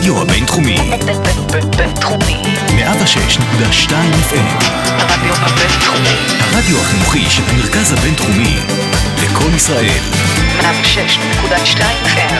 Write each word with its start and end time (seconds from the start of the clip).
הרדיו 0.00 0.22
הבינתחומי. 0.22 0.76
בינתחומי. 1.76 2.42
106.2 2.68 3.90
FM. 3.90 4.64
הרדיו 4.88 5.34
הבינתחומי. 5.34 6.16
הרדיו 6.40 6.80
החינוכי 6.80 7.30
של 7.30 7.42
המרכז 7.48 7.92
הבינתחומי. 7.92 8.56
לקום 9.22 9.54
ישראל. 9.54 10.00
106.2 10.60 11.80
FM. 12.04 12.34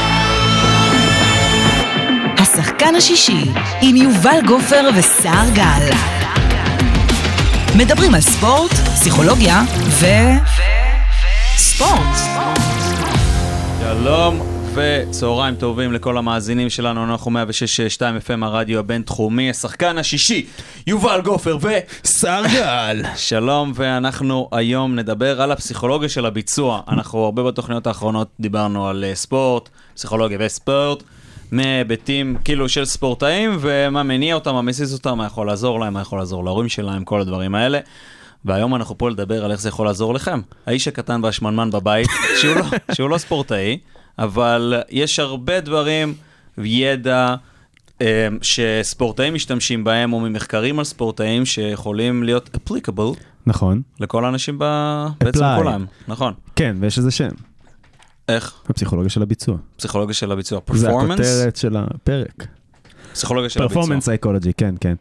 השחקן 2.39 2.95
השישי 2.95 3.53
עם 3.81 3.97
יובל 3.97 4.39
גופר 4.47 4.89
וסער 4.97 5.51
גל. 5.55 5.91
מדברים 7.77 8.15
על 8.15 8.21
ספורט, 8.21 8.73
פסיכולוגיה 8.73 9.63
ו... 9.87 10.07
ספורט. 11.57 12.17
שלום 13.81 14.50
וצהריים 14.81 15.55
טובים 15.55 15.93
לכל 15.93 16.19
המאזינים 16.19 16.71
שלנו, 16.71 17.05
אנחנו 17.05 17.31
106.2 17.31 18.01
FM 18.27 18.45
הרדיו 18.45 18.79
הבינתחומי, 18.79 19.51
השחקן 19.51 19.99
השישי, 19.99 20.47
יובל 20.87 21.21
גופר 21.25 21.59
ו... 21.61 21.69
שר 22.07 22.43
גל. 22.55 23.03
שלום, 23.17 23.73
ואנחנו 23.75 24.49
היום 24.53 24.95
נדבר 24.95 25.43
על 25.43 25.53
הפסיכולוגיה 25.53 26.09
של 26.09 26.27
הביצוע. 26.27 26.81
אנחנו 26.89 27.25
הרבה 27.25 27.43
בתוכניות 27.43 27.87
האחרונות 27.87 28.29
דיברנו 28.41 28.89
על 28.89 29.05
אה, 29.05 29.15
ספורט, 29.15 29.69
פסיכולוגיה 29.95 30.39
וספורט, 30.41 31.03
מהיבטים 31.51 32.37
כאילו 32.45 32.69
של 32.69 32.85
ספורטאים, 32.85 33.57
ומה 33.61 34.03
מניע 34.03 34.35
אותם, 34.35 34.55
מה 34.55 34.63
מסיס 34.63 34.93
אותם, 34.93 35.19
מה 35.19 35.27
יכול 35.27 35.47
לעזור 35.47 35.81
להם, 35.81 35.95
מה 35.95 36.01
יכול 36.01 36.19
לעזור 36.19 36.45
להורים 36.45 36.69
שלהם, 36.69 37.05
כל 37.05 37.21
הדברים 37.21 37.55
האלה. 37.55 37.79
והיום 38.45 38.75
אנחנו 38.75 38.99
פה 38.99 39.11
לדבר 39.11 39.45
על 39.45 39.53
איך 39.53 39.61
זה 39.61 39.69
יכול 39.69 39.87
לעזור 39.87 40.15
לכם. 40.15 40.41
האיש 40.67 40.89
הקטן 40.89 41.21
והשמנמן 41.25 41.71
בבית, 41.71 42.09
שהוא 42.41 42.57
לא, 42.57 42.65
שהוא 42.95 43.11
לא 43.11 43.19
ספורטאי, 43.19 43.79
אבל 44.21 44.75
יש 44.91 45.19
הרבה 45.19 45.61
דברים, 45.61 46.15
ידע, 46.59 47.35
אה, 48.01 48.29
שספורטאים 48.43 49.35
משתמשים 49.35 49.85
בהם, 49.85 50.13
או 50.13 50.21
ממחקרים 50.21 50.79
על 50.79 50.85
ספורטאים, 50.85 51.47
שיכולים 51.47 52.23
להיות 52.23 52.51
applicable 52.57 53.17
נכון. 53.47 53.83
לכל 54.01 54.25
האנשים 54.25 54.57
ב... 54.59 54.65
בעצם. 55.21 55.45
כולם. 55.57 55.85
נכון. 56.09 56.33
כן, 56.57 56.77
ויש 56.81 56.99
לזה 56.99 57.11
שם, 57.11 57.29
איך? 58.29 58.55
הפסיכולוגיה 58.69 59.11
של 59.11 59.23
הביצוע. 59.23 59.57
פסיכולוגיה 59.77 60.15
של 60.15 60.33
הביצוע. 60.33 60.61
זה 60.73 60.87
פרפורמנס? 60.87 61.21
הכותרת 61.21 61.57
של 61.57 61.77
הפרק. 61.77 62.47
פסיכולוגיה 63.13 63.51
של 63.51 63.63
הביצוע. 63.63 63.83
פרפורמנס 63.83 64.05
סייקולוגי, 64.05 64.53
כן, 64.53 64.75
כן. 64.81 64.95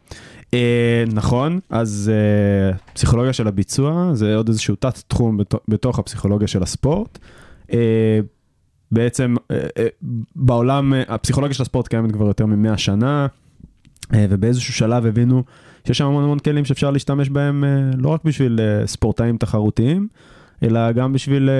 אה, 0.54 1.04
נכון, 1.12 1.60
אז 1.70 2.12
אה, 2.14 2.76
פסיכולוגיה 2.94 3.32
של 3.32 3.48
הביצוע 3.48 4.10
זה 4.14 4.36
עוד 4.36 4.48
איזשהו 4.48 4.76
תת 4.76 4.98
תחום 5.08 5.36
בת, 5.36 5.54
בתוך 5.68 5.98
הפסיכולוגיה 5.98 6.48
של 6.48 6.62
הספורט. 6.62 7.18
אה, 7.72 8.20
בעצם 8.92 9.34
אה, 9.50 9.56
אה, 9.78 9.86
בעולם, 10.36 10.94
אה, 10.94 11.02
הפסיכולוגיה 11.08 11.54
של 11.54 11.62
הספורט 11.62 11.88
קיימת 11.88 12.12
כבר 12.12 12.26
יותר 12.26 12.46
מ-100 12.46 12.76
שנה, 12.76 13.26
ובאיזשהו 14.12 14.74
שלב 14.74 15.06
הבינו 15.06 15.42
שיש 15.86 15.98
שם 15.98 16.06
המון 16.06 16.24
המון 16.24 16.38
כלים 16.38 16.64
שאפשר 16.64 16.90
להשתמש 16.90 17.28
בהם 17.28 17.64
לא 17.96 18.08
רק 18.08 18.24
בשביל 18.24 18.60
ספורטאים 18.86 19.36
תחרותיים, 19.36 20.08
אלא 20.62 20.92
גם 20.92 21.12
בשביל 21.12 21.50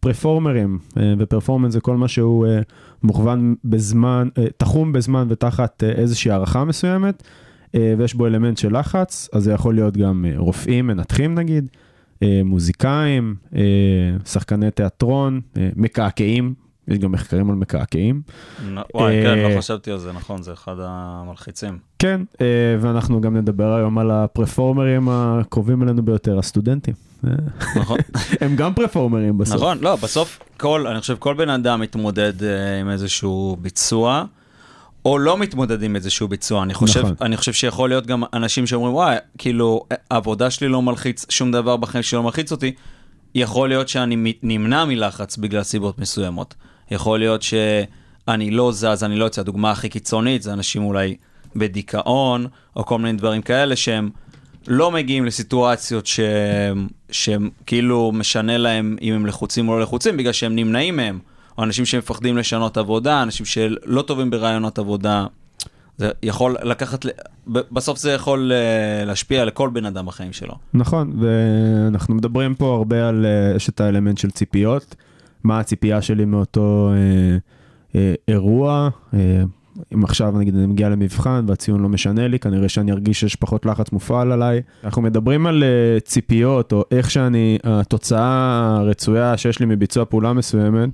פרפורמרים, 0.00 0.78
ופרפורמנס 1.18 1.72
זה 1.72 1.80
כל 1.80 1.96
מה 1.96 2.08
שהוא 2.08 2.46
מוכוון 3.02 3.54
בזמן, 3.64 4.28
תחום 4.56 4.92
בזמן 4.92 5.26
ותחת 5.30 5.84
איזושהי 5.84 6.30
הערכה 6.30 6.64
מסוימת, 6.64 7.22
ויש 7.74 8.14
בו 8.14 8.26
אלמנט 8.26 8.58
של 8.58 8.78
לחץ, 8.78 9.28
אז 9.32 9.44
זה 9.44 9.52
יכול 9.52 9.74
להיות 9.74 9.96
גם 9.96 10.24
רופאים, 10.36 10.86
מנתחים 10.86 11.34
נגיד, 11.34 11.68
מוזיקאים, 12.44 13.34
שחקני 14.24 14.70
תיאטרון, 14.70 15.40
מקעקעים, 15.76 16.54
יש 16.88 16.98
גם 16.98 17.12
מחקרים 17.12 17.50
על 17.50 17.56
מקעקעים. 17.56 18.22
וואי, 18.94 19.22
כן, 19.22 19.38
אה, 19.38 19.48
לא 19.48 19.58
חשבתי 19.58 19.90
על 19.90 19.98
זה, 19.98 20.12
נכון, 20.12 20.42
זה 20.42 20.52
אחד 20.52 20.76
המלחיצים. 20.78 21.78
כן, 21.98 22.20
אה, 22.40 22.46
ואנחנו 22.80 23.20
גם 23.20 23.36
נדבר 23.36 23.74
היום 23.74 23.98
על 23.98 24.10
הפרפורמרים 24.10 25.08
הקרובים 25.08 25.82
אלינו 25.82 26.02
ביותר, 26.02 26.38
הסטודנטים. 26.38 26.94
אה, 27.26 27.30
נכון. 27.76 27.98
הם 28.40 28.56
גם 28.56 28.74
פרפורמרים 28.74 29.38
בסוף. 29.38 29.56
נכון, 29.56 29.78
לא, 29.80 29.96
בסוף 29.96 30.38
כל, 30.56 30.86
אני 30.86 31.00
חושב 31.00 31.16
כל 31.18 31.34
בן 31.34 31.48
אדם 31.48 31.80
מתמודד 31.80 32.42
אה, 32.42 32.80
עם 32.80 32.90
איזשהו 32.90 33.56
ביצוע, 33.60 34.24
או 35.04 35.18
לא 35.18 35.38
מתמודד 35.38 35.82
עם 35.82 35.96
איזשהו 35.96 36.28
ביצוע. 36.28 36.62
אני 36.62 36.74
חושב, 36.74 37.00
נכון. 37.00 37.14
אני 37.20 37.36
חושב 37.36 37.52
שיכול 37.52 37.88
להיות 37.88 38.06
גם 38.06 38.22
אנשים 38.32 38.66
שאומרים, 38.66 38.94
וואי, 38.94 39.16
כאילו, 39.38 39.86
העבודה 40.10 40.50
שלי 40.50 40.68
לא 40.68 40.82
מלחיץ, 40.82 41.26
שום 41.28 41.52
דבר 41.52 41.76
בחיים 41.76 42.02
שלי 42.02 42.16
לא 42.16 42.22
מלחיץ 42.22 42.52
אותי. 42.52 42.74
יכול 43.34 43.68
להיות 43.68 43.88
שאני 43.88 44.34
נמנע 44.42 44.84
מלחץ 44.84 45.36
בגלל 45.36 45.62
סיבות 45.62 45.98
מסוימות. 45.98 46.54
יכול 46.94 47.18
להיות 47.18 47.42
שאני 47.42 48.50
לא 48.50 48.72
זז, 48.72 49.04
אני 49.04 49.16
לא 49.16 49.24
יוצא. 49.24 49.40
הדוגמה 49.40 49.70
הכי 49.70 49.88
קיצונית 49.88 50.42
זה 50.42 50.52
אנשים 50.52 50.84
אולי 50.84 51.16
בדיכאון, 51.56 52.46
או 52.76 52.86
כל 52.86 52.98
מיני 52.98 53.18
דברים 53.18 53.42
כאלה 53.42 53.76
שהם 53.76 54.10
לא 54.68 54.90
מגיעים 54.90 55.24
לסיטואציות 55.24 56.06
שהם, 56.06 56.88
שהם 57.10 57.50
כאילו 57.66 58.12
משנה 58.14 58.58
להם 58.58 58.96
אם 59.02 59.14
הם 59.14 59.26
לחוצים 59.26 59.68
או 59.68 59.74
לא 59.74 59.82
לחוצים, 59.82 60.16
בגלל 60.16 60.32
שהם 60.32 60.56
נמנעים 60.56 60.96
מהם. 60.96 61.18
או 61.58 61.64
אנשים 61.64 61.84
שמפחדים 61.84 62.36
לשנות 62.36 62.76
עבודה, 62.76 63.22
אנשים 63.22 63.46
שלא 63.46 64.02
טובים 64.02 64.30
ברעיונות 64.30 64.78
עבודה. 64.78 65.26
זה 65.98 66.10
יכול 66.22 66.56
לקחת, 66.62 67.06
בסוף 67.46 67.98
זה 67.98 68.12
יכול 68.12 68.52
אה, 68.52 69.04
להשפיע 69.04 69.44
לכל 69.44 69.70
בן 69.72 69.86
אדם 69.86 70.06
בחיים 70.06 70.32
שלו. 70.32 70.54
נכון, 70.74 71.12
ואנחנו 71.20 72.14
מדברים 72.14 72.54
פה 72.54 72.74
הרבה 72.74 73.08
על, 73.08 73.26
אה, 73.26 73.56
יש 73.56 73.68
את 73.68 73.80
האלמנט 73.80 74.18
של 74.18 74.30
ציפיות, 74.30 74.94
מה 75.44 75.60
הציפייה 75.60 76.02
שלי 76.02 76.24
מאותו 76.24 76.90
אה, 76.92 77.36
אה, 77.94 78.14
אירוע. 78.28 78.88
אה, 79.14 79.44
אם 79.94 80.04
עכשיו 80.04 80.38
נגיד 80.38 80.56
אני 80.56 80.66
מגיע 80.66 80.88
למבחן 80.88 81.44
והציון 81.48 81.82
לא 81.82 81.88
משנה 81.88 82.28
לי, 82.28 82.38
כנראה 82.38 82.68
שאני 82.68 82.92
ארגיש 82.92 83.20
שיש 83.20 83.36
פחות 83.36 83.66
לחץ 83.66 83.92
מופעל 83.92 84.32
עליי. 84.32 84.62
אנחנו 84.84 85.02
מדברים 85.02 85.46
על 85.46 85.64
אה, 85.64 86.00
ציפיות, 86.00 86.72
או 86.72 86.84
איך 86.90 87.10
שאני, 87.10 87.58
התוצאה 87.64 88.76
הרצויה 88.76 89.36
שיש 89.36 89.60
לי 89.60 89.66
מביצוע 89.66 90.04
פעולה 90.04 90.32
מסוימת, 90.32 90.88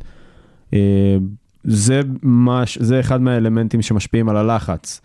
אה, 0.75 1.17
זה, 1.65 2.01
מש, 2.23 2.79
זה 2.79 3.01
אחד 3.01 3.23
מהאלמנטים 3.23 3.83
שמשפיעים 3.83 4.29
על 4.29 4.37
הלחץ. 4.37 5.01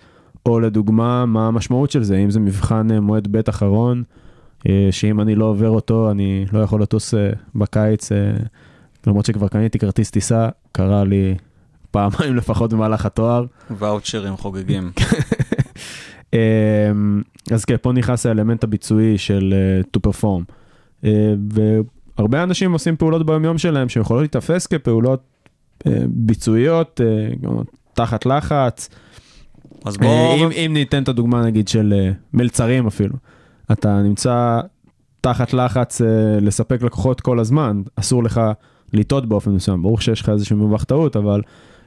או 0.46 0.60
לדוגמה, 0.60 1.26
מה 1.26 1.48
המשמעות 1.48 1.92
של 1.92 2.04
זה, 2.04 2.18
אם 2.18 2.30
זה 2.30 2.40
מבחן 2.40 2.92
אה, 2.92 3.00
מועד 3.00 3.28
ב' 3.32 3.50
אחרון, 3.50 4.04
שאם 4.92 5.22
אני 5.22 5.36
לא 5.36 5.46
עובר 5.46 5.70
אותו, 5.70 6.12
אני 6.12 6.46
לא 6.54 6.60
יכול 6.60 6.82
לטוס 6.82 7.14
בקיץ, 7.56 8.10
למרות 9.08 9.26
שכבר 9.26 9.48
קניתי 9.48 9.80
כרטיס 9.80 10.12
טיסה, 10.12 10.50
קרה 10.72 11.04
לי 11.04 11.36
פעמיים 11.92 12.36
לפחות 12.40 12.74
במהלך 12.74 13.06
התואר. 13.06 13.46
ואוצ'רים 13.70 14.38
חוגגים. 14.38 14.92
אה, 16.34 16.92
אז 17.52 17.66
כן, 17.66 17.76
פה 17.82 17.92
נכנס 17.92 18.26
האלמנט 18.26 18.64
הביצועי 18.64 19.18
של 19.18 19.54
אה, 19.54 19.82
to 19.98 20.10
perform. 20.10 20.44
אה, 21.04 21.34
והרבה 22.18 22.44
אנשים 22.44 22.72
עושים 22.72 22.96
פעולות 22.96 23.26
ביומיום 23.26 23.58
שלהם 23.58 23.90
שיכולות 23.90 24.22
להיתפס 24.22 24.68
כפעולות 24.68 25.24
אה, 25.88 25.92
ביצועיות, 26.08 27.02
תחת 27.94 28.26
לחץ. 28.26 28.90
אז 29.86 29.98
בואו... 29.98 30.36
אם, 30.36 30.52
אם 30.52 30.72
ניתן 30.74 31.04
את 31.04 31.08
הדוגמה 31.08 31.46
נגיד 31.46 31.68
של 31.68 32.12
מלצרים 32.34 32.88
אפילו, 32.88 33.16
אתה 33.72 34.02
נמצא 34.02 34.60
תחת 35.22 35.54
לחץ 35.54 36.02
לספק 36.42 36.82
לקוחות 36.82 37.22
כל 37.22 37.40
הזמן, 37.40 37.82
אסור 37.96 38.24
לך 38.24 38.42
לטעות 38.96 39.26
באופן 39.26 39.52
מסוים, 39.52 39.82
ברור 39.82 40.00
שיש 40.02 40.22
לך 40.22 40.30
איזשהו 40.30 40.58
מרווח 40.58 40.84
טעות, 40.84 41.16
אבל 41.16 41.42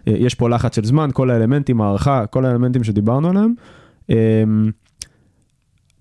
אה, 0.09 0.13
יש 0.17 0.35
פה 0.35 0.49
לחץ 0.49 0.77
של 0.77 0.85
זמן, 0.85 1.11
כל 1.13 1.31
האלמנטים, 1.31 1.81
הערכה, 1.81 2.27
כל 2.27 2.45
האלמנטים 2.45 2.85
שדיברנו 2.85 3.29
עליהם. 3.29 3.55
אה, 4.11 4.17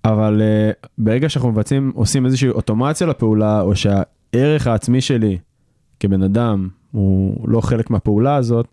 אבל 0.06 0.42
אה, 0.42 0.72
ברגע 0.98 1.30
שאנחנו 1.30 1.52
מבצעים, 1.52 1.92
עושים 1.96 2.26
איזושהי 2.26 2.50
אוטומציה 2.50 3.08
לפעולה, 3.08 3.62
או 3.62 3.74
שהערך 3.76 4.68
העצמי 4.68 5.02
שלי 5.02 5.38
כבן 6.00 6.24
אדם 6.24 6.68
הוא 6.92 7.50
לא 7.50 7.62
חלק 7.62 7.90
מהפעולה 7.90 8.36
הזאת, 8.36 8.68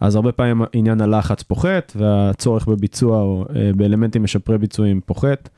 אז 0.00 0.16
הרבה 0.16 0.32
פעמים 0.32 0.62
עניין 0.72 1.00
הלחץ 1.00 1.42
פוחת, 1.42 1.92
והצורך 1.96 2.66
בביצוע 2.66 3.20
או 3.20 3.44
אה, 3.56 3.70
באלמנטים 3.76 4.22
משפרי 4.22 4.58
ביצועים 4.58 5.00
פוחת. 5.06 5.48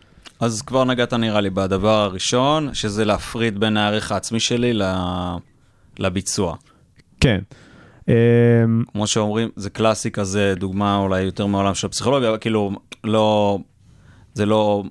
אז 0.41 0.63
כבר 0.63 0.85
נגעת 0.85 1.13
נראה 1.15 1.41
לי 1.41 1.51
בדבר 1.51 2.03
הראשון, 2.03 2.75
שזה 2.75 3.05
להפריד 3.05 3.61
בין 3.61 3.77
הערך 3.77 4.13
העצמי 4.13 4.41
שלי 4.41 4.73
ל- 4.73 4.83
לביצוע. 5.99 6.57
כן. 7.21 7.39
אה, 8.09 8.15
כמו 8.93 9.07
שאומרים, 9.07 9.49
זה 9.57 9.71
קלאסי 9.71 10.11
כזה, 10.11 10.55
דוגמה 10.57 10.97
אולי 10.97 11.23
יותר 11.23 11.47
מהעולם 11.47 11.75
של 11.75 11.87
הפסיכולוגיה, 11.87 12.29
אבל 12.29 12.39
כאילו, 12.39 12.71
לא, 13.05 13.59
זה 14.35 14.47
לא 14.47 14.85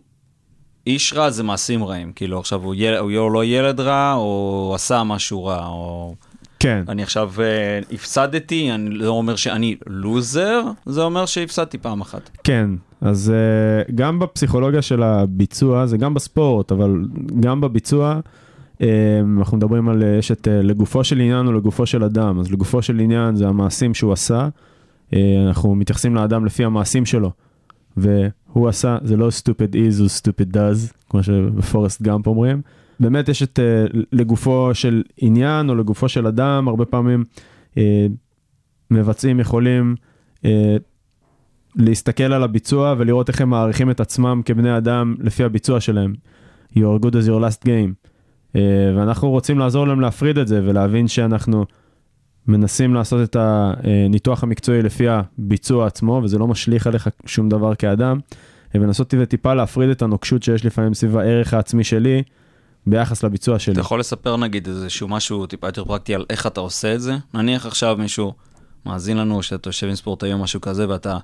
איש 0.87 1.13
רע, 1.13 1.29
זה 1.29 1.43
מעשים 1.43 1.83
רעים. 1.83 2.11
כאילו, 2.15 2.39
עכשיו 2.39 2.63
הוא, 2.63 2.75
יל, 2.77 2.95
הוא 2.95 3.31
לא 3.31 3.45
ילד 3.45 3.79
רע, 3.79 4.13
או 4.13 4.71
עשה 4.75 5.03
משהו 5.03 5.45
רע, 5.45 5.67
או 5.67 6.15
כן, 6.59 6.83
אני 6.87 7.03
עכשיו 7.03 7.31
אה, 7.39 7.79
הפסדתי, 7.91 8.71
אני 8.71 8.89
לא 8.89 9.09
אומר 9.09 9.35
שאני 9.35 9.75
לוזר, 9.87 10.61
זה 10.85 11.01
אומר 11.01 11.25
שהפסדתי 11.25 11.77
פעם 11.77 12.01
אחת. 12.01 12.29
כן. 12.43 12.69
אז 13.01 13.33
אה, 13.35 13.93
גם 13.95 14.19
בפסיכולוגיה 14.19 14.81
של 14.81 15.03
הביצוע, 15.03 15.85
זה 15.85 15.97
גם 15.97 16.13
בספורט, 16.13 16.71
אבל 16.71 16.95
גם 17.39 17.61
בביצוע, 17.61 18.19
אנחנו 19.37 19.57
מדברים 19.57 19.89
על, 19.89 20.03
אה, 20.03 20.17
יש 20.17 20.31
את 20.31 20.47
אה, 20.47 20.61
לגופו 20.61 21.03
של 21.03 21.19
עניין 21.19 21.47
או 21.47 21.53
לגופו 21.53 21.85
של 21.85 22.03
אדם. 22.03 22.39
אז 22.39 22.51
לגופו 22.51 22.81
של 22.81 22.99
עניין 22.99 23.35
זה 23.35 23.47
המעשים 23.47 23.93
שהוא 23.93 24.13
עשה, 24.13 24.49
אה, 25.13 25.43
אנחנו 25.47 25.75
מתייחסים 25.75 26.15
לאדם 26.15 26.45
לפי 26.45 26.63
המעשים 26.63 27.05
שלו, 27.05 27.31
והוא 27.97 28.67
עשה, 28.67 28.97
זה 29.03 29.17
לא 29.17 29.27
stupid 29.27 29.73
is 29.73 30.01
או 30.01 30.05
stupid 30.05 30.53
does, 30.53 30.93
כמו 31.09 31.23
שבפורסט 31.23 32.01
גאמפ 32.01 32.27
אומרים. 32.27 32.61
באמת 32.99 33.29
יש 33.29 33.43
את 33.43 33.59
לגופו 34.11 34.69
של 34.73 35.03
עניין 35.17 35.69
או 35.69 35.75
לגופו 35.75 36.09
של 36.09 36.27
אדם, 36.27 36.67
הרבה 36.67 36.85
פעמים 36.85 37.23
מבצעים 38.91 39.39
יכולים 39.39 39.95
להסתכל 41.75 42.23
על 42.33 42.43
הביצוע 42.43 42.95
ולראות 42.97 43.29
איך 43.29 43.41
הם 43.41 43.49
מעריכים 43.49 43.91
את 43.91 43.99
עצמם 43.99 44.41
כבני 44.45 44.77
אדם 44.77 45.15
לפי 45.19 45.43
הביצוע 45.43 45.79
שלהם. 45.79 46.13
You 46.75 46.77
are 46.77 47.05
good 47.05 47.13
as 47.13 47.27
your 47.27 47.41
last 47.41 47.65
game. 47.65 48.04
אה, 48.55 48.61
ואנחנו 48.97 49.29
רוצים 49.29 49.59
לעזור 49.59 49.87
להם 49.87 50.01
להפריד 50.01 50.37
את 50.37 50.47
זה 50.47 50.61
ולהבין 50.63 51.07
שאנחנו 51.07 51.65
מנסים 52.47 52.93
לעשות 52.93 53.29
את 53.29 53.35
הניתוח 53.39 54.43
המקצועי 54.43 54.81
לפי 54.81 55.05
הביצוע 55.09 55.87
עצמו, 55.87 56.21
וזה 56.23 56.37
לא 56.37 56.47
משליך 56.47 56.87
עליך 56.87 57.09
שום 57.25 57.49
דבר 57.49 57.75
כאדם, 57.75 58.19
ולנסות 58.75 59.13
טיפה 59.29 59.53
להפריד 59.53 59.89
את 59.89 60.01
הנוקשות 60.01 60.43
שיש 60.43 60.65
לפעמים 60.65 60.93
סביב 60.93 61.17
הערך 61.17 61.53
העצמי 61.53 61.83
שלי 61.83 62.23
ביחס 62.87 63.23
לביצוע 63.23 63.59
שלי. 63.59 63.73
אתה 63.73 63.81
יכול 63.81 63.99
לספר 63.99 64.37
נגיד 64.37 64.67
איזשהו 64.67 65.07
משהו 65.07 65.45
טיפה 65.45 65.67
יותר 65.67 65.85
פרקטי 65.85 66.15
על 66.15 66.25
איך 66.29 66.47
אתה 66.47 66.59
עושה 66.59 66.95
את 66.95 67.01
זה? 67.01 67.15
נניח 67.33 67.65
עכשיו 67.65 67.95
מישהו 67.99 68.33
מאזין 68.85 69.17
לנו, 69.17 69.43
שאתה 69.43 69.69
יושב 69.69 69.87
עם 69.87 69.95
ספורטאי 69.95 70.33
או 70.33 70.37
משהו 70.37 70.61
כזה, 70.61 70.89
ואתה 70.89 71.17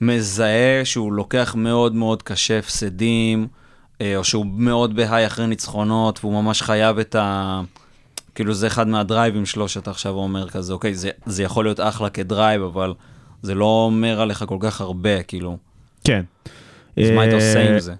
מזהה 0.00 0.84
שהוא 0.84 1.12
לוקח 1.12 1.54
מאוד 1.58 1.94
מאוד 1.94 2.22
קשה 2.22 2.58
הפסדים, 2.58 3.48
או 4.16 4.24
שהוא 4.24 4.46
מאוד 4.46 4.96
בהיי 4.96 5.26
אחרי 5.26 5.46
ניצחונות, 5.46 6.18
והוא 6.22 6.42
ממש 6.42 6.62
חייב 6.62 6.98
את 6.98 7.14
ה... 7.14 7.60
כאילו 8.34 8.54
זה 8.54 8.66
אחד 8.66 8.88
מהדרייבים 8.88 9.46
שלו 9.46 9.68
שאתה 9.68 9.90
עכשיו 9.90 10.14
אומר 10.14 10.48
כזה, 10.48 10.72
אוקיי, 10.72 10.94
זה, 10.94 11.10
זה 11.26 11.42
יכול 11.42 11.64
להיות 11.64 11.80
אחלה 11.80 12.10
כדרייב, 12.10 12.62
אבל 12.62 12.94
זה 13.42 13.54
לא 13.54 13.84
אומר 13.86 14.20
עליך 14.20 14.44
כל 14.48 14.58
כך 14.60 14.80
הרבה, 14.80 15.22
כאילו. 15.22 15.56
כן. 16.04 16.22
אז 16.96 17.10
מה 17.14 17.22
היית 17.22 17.32
אה, 17.32 17.38
עושה 17.38 17.70
עם 17.70 17.78
זה? 17.78 17.94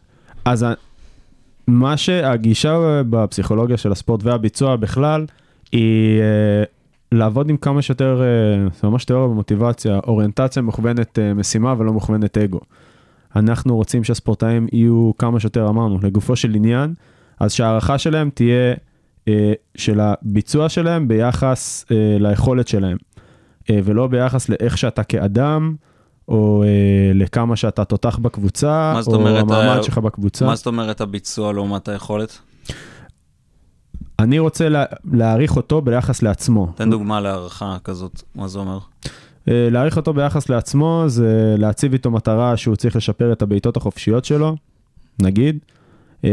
אז 0.44 0.67
מה 1.67 1.97
שהגישה 1.97 3.03
בפסיכולוגיה 3.11 3.76
של 3.76 3.93
הספורט 3.93 4.20
והביצוע 4.25 4.76
בכלל, 4.76 5.26
היא 5.73 6.20
אה, 6.20 6.64
לעבוד 7.12 7.50
עם 7.50 7.56
כמה 7.56 7.82
שיותר, 7.82 8.23
אה, 8.23 8.69
זה 8.81 8.88
ממש 8.88 9.05
תיאוריה 9.05 9.29
ומוטיבציה, 9.29 10.00
אוריינטציה 10.06 10.62
מכוונת 10.62 11.19
אה, 11.19 11.35
משימה 11.35 11.75
ולא 11.79 11.93
מכוונת 11.93 12.38
אגו. 12.38 12.61
אנחנו 13.37 13.77
רוצים 13.77 14.05
שהספורטאים 14.05 14.67
יהיו 14.73 15.11
כמה 15.19 15.41
שיותר, 15.41 15.69
אמרנו, 15.69 15.99
לגופו 16.03 16.37
של 16.37 16.55
עניין, 16.55 16.94
אז 17.41 17.53
שההערכה 17.53 17.99
שלהם 17.99 18.31
תהיה 18.35 18.75
אה, 19.29 19.53
של 19.75 20.00
הביצוע 20.00 20.69
שלהם 20.69 21.09
ביחס 21.09 21.85
אה, 21.91 22.17
ליכולת 22.21 22.69
שלהם, 22.69 22.97
אה, 23.71 23.81
ולא 23.85 24.06
ביחס 24.06 24.49
לאיך 24.49 24.79
שאתה 24.79 25.05
כאדם, 25.05 25.75
או 26.29 26.62
אה, 26.67 27.12
לכמה 27.15 27.56
שאתה 27.56 27.85
תותח 27.85 28.19
בקבוצה, 28.19 29.00
או 29.06 29.15
אומרת, 29.15 29.43
המעמד 29.43 29.77
אה, 29.77 29.82
שלך 29.82 29.99
בקבוצה. 29.99 30.47
מה 30.47 30.56
זאת 30.56 30.67
אומרת 30.67 31.00
הביצוע 31.00 31.53
לעומת 31.53 31.88
היכולת? 31.88 32.38
אני 34.19 34.38
רוצה 34.38 34.69
לה, 34.69 34.85
להעריך 35.12 35.56
אותו 35.56 35.81
ביחס 35.81 36.23
לעצמו. 36.23 36.73
תן 36.75 36.91
דוגמה 36.91 37.21
להערכה 37.21 37.77
כזאת, 37.85 38.23
מה 38.35 38.49
זה 38.49 38.59
אומר? 38.59 38.79
אה, 39.49 39.69
להעריך 39.71 39.97
אותו 39.97 40.13
ביחס 40.13 40.49
לעצמו 40.49 41.05
זה 41.07 41.55
להציב 41.59 41.93
איתו 41.93 42.11
מטרה 42.11 42.57
שהוא 42.57 42.77
צריך 42.77 42.97
לשפר 42.97 43.33
את 43.33 43.43
הבעיטות 43.43 43.77
החופשיות 43.77 44.25
שלו, 44.25 44.57
נגיד. 45.21 45.59
אה, 46.25 46.31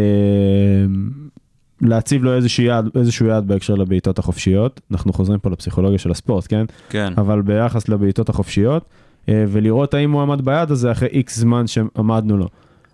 להציב 1.82 2.24
לו 2.24 2.36
איזשהו 2.36 2.64
יעד, 2.64 2.90
איזשהו 2.96 3.26
יעד 3.26 3.48
בהקשר 3.48 3.76
לבעיטות 3.76 4.20
החופשיות. 4.20 4.82
אנחנו 4.92 5.14
חוזרים 5.14 5.40
פה 5.40 5.50
לפסיכולוגיה 5.50 5.98
של 5.98 6.12
הספורט, 6.12 6.46
כן? 6.50 6.66
כן. 6.90 7.14
אבל 7.18 7.42
ביחס 7.42 7.90
לבעיטות 7.90 8.30
החופשיות, 8.30 8.86
אה, 9.30 9.46
ולראות 9.48 9.94
האם 9.94 10.12
הוא 10.12 10.22
עמד 10.22 10.46
ביעד 10.46 10.72
הזה 10.72 10.92
אחרי 10.92 11.10
איקס 11.12 11.38
זמן 11.38 11.68
שעמדנו 11.68 12.38
לו. 12.38 12.48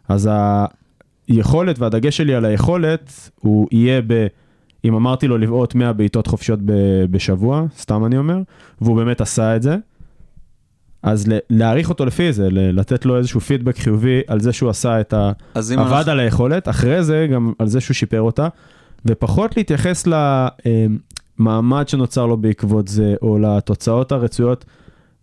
אז 0.09 0.29
היכולת 1.27 1.79
והדגש 1.79 2.17
שלי 2.17 2.35
על 2.35 2.45
היכולת, 2.45 3.29
הוא 3.39 3.67
יהיה 3.71 4.01
ב... 4.07 4.27
אם 4.85 4.95
אמרתי 4.95 5.27
לו 5.27 5.37
לבעוט 5.37 5.75
100 5.75 5.93
בעיטות 5.93 6.27
חופשיות 6.27 6.59
בשבוע, 7.11 7.65
סתם 7.77 8.05
אני 8.05 8.17
אומר, 8.17 8.37
והוא 8.81 8.95
באמת 8.95 9.21
עשה 9.21 9.55
את 9.55 9.61
זה, 9.61 9.77
אז 11.03 11.25
להעריך 11.49 11.89
אותו 11.89 12.05
לפי 12.05 12.33
זה, 12.33 12.47
לתת 12.51 13.05
לו 13.05 13.17
איזשהו 13.17 13.39
פידבק 13.39 13.77
חיובי 13.77 14.21
על 14.27 14.39
זה 14.39 14.53
שהוא 14.53 14.69
עשה 14.69 15.01
את 15.01 15.13
ה... 15.13 15.31
עבד 15.55 15.71
אנחנו- 15.71 16.11
על 16.11 16.19
היכולת, 16.19 16.69
אחרי 16.69 17.03
זה 17.03 17.27
גם 17.33 17.53
על 17.59 17.67
זה 17.67 17.81
שהוא 17.81 17.95
שיפר 17.95 18.21
אותה, 18.21 18.47
ופחות 19.05 19.57
להתייחס 19.57 20.07
למעמד 21.39 21.87
שנוצר 21.87 22.25
לו 22.25 22.37
בעקבות 22.37 22.87
זה, 22.87 23.15
או 23.21 23.39
לתוצאות 23.39 24.11
הרצויות 24.11 24.65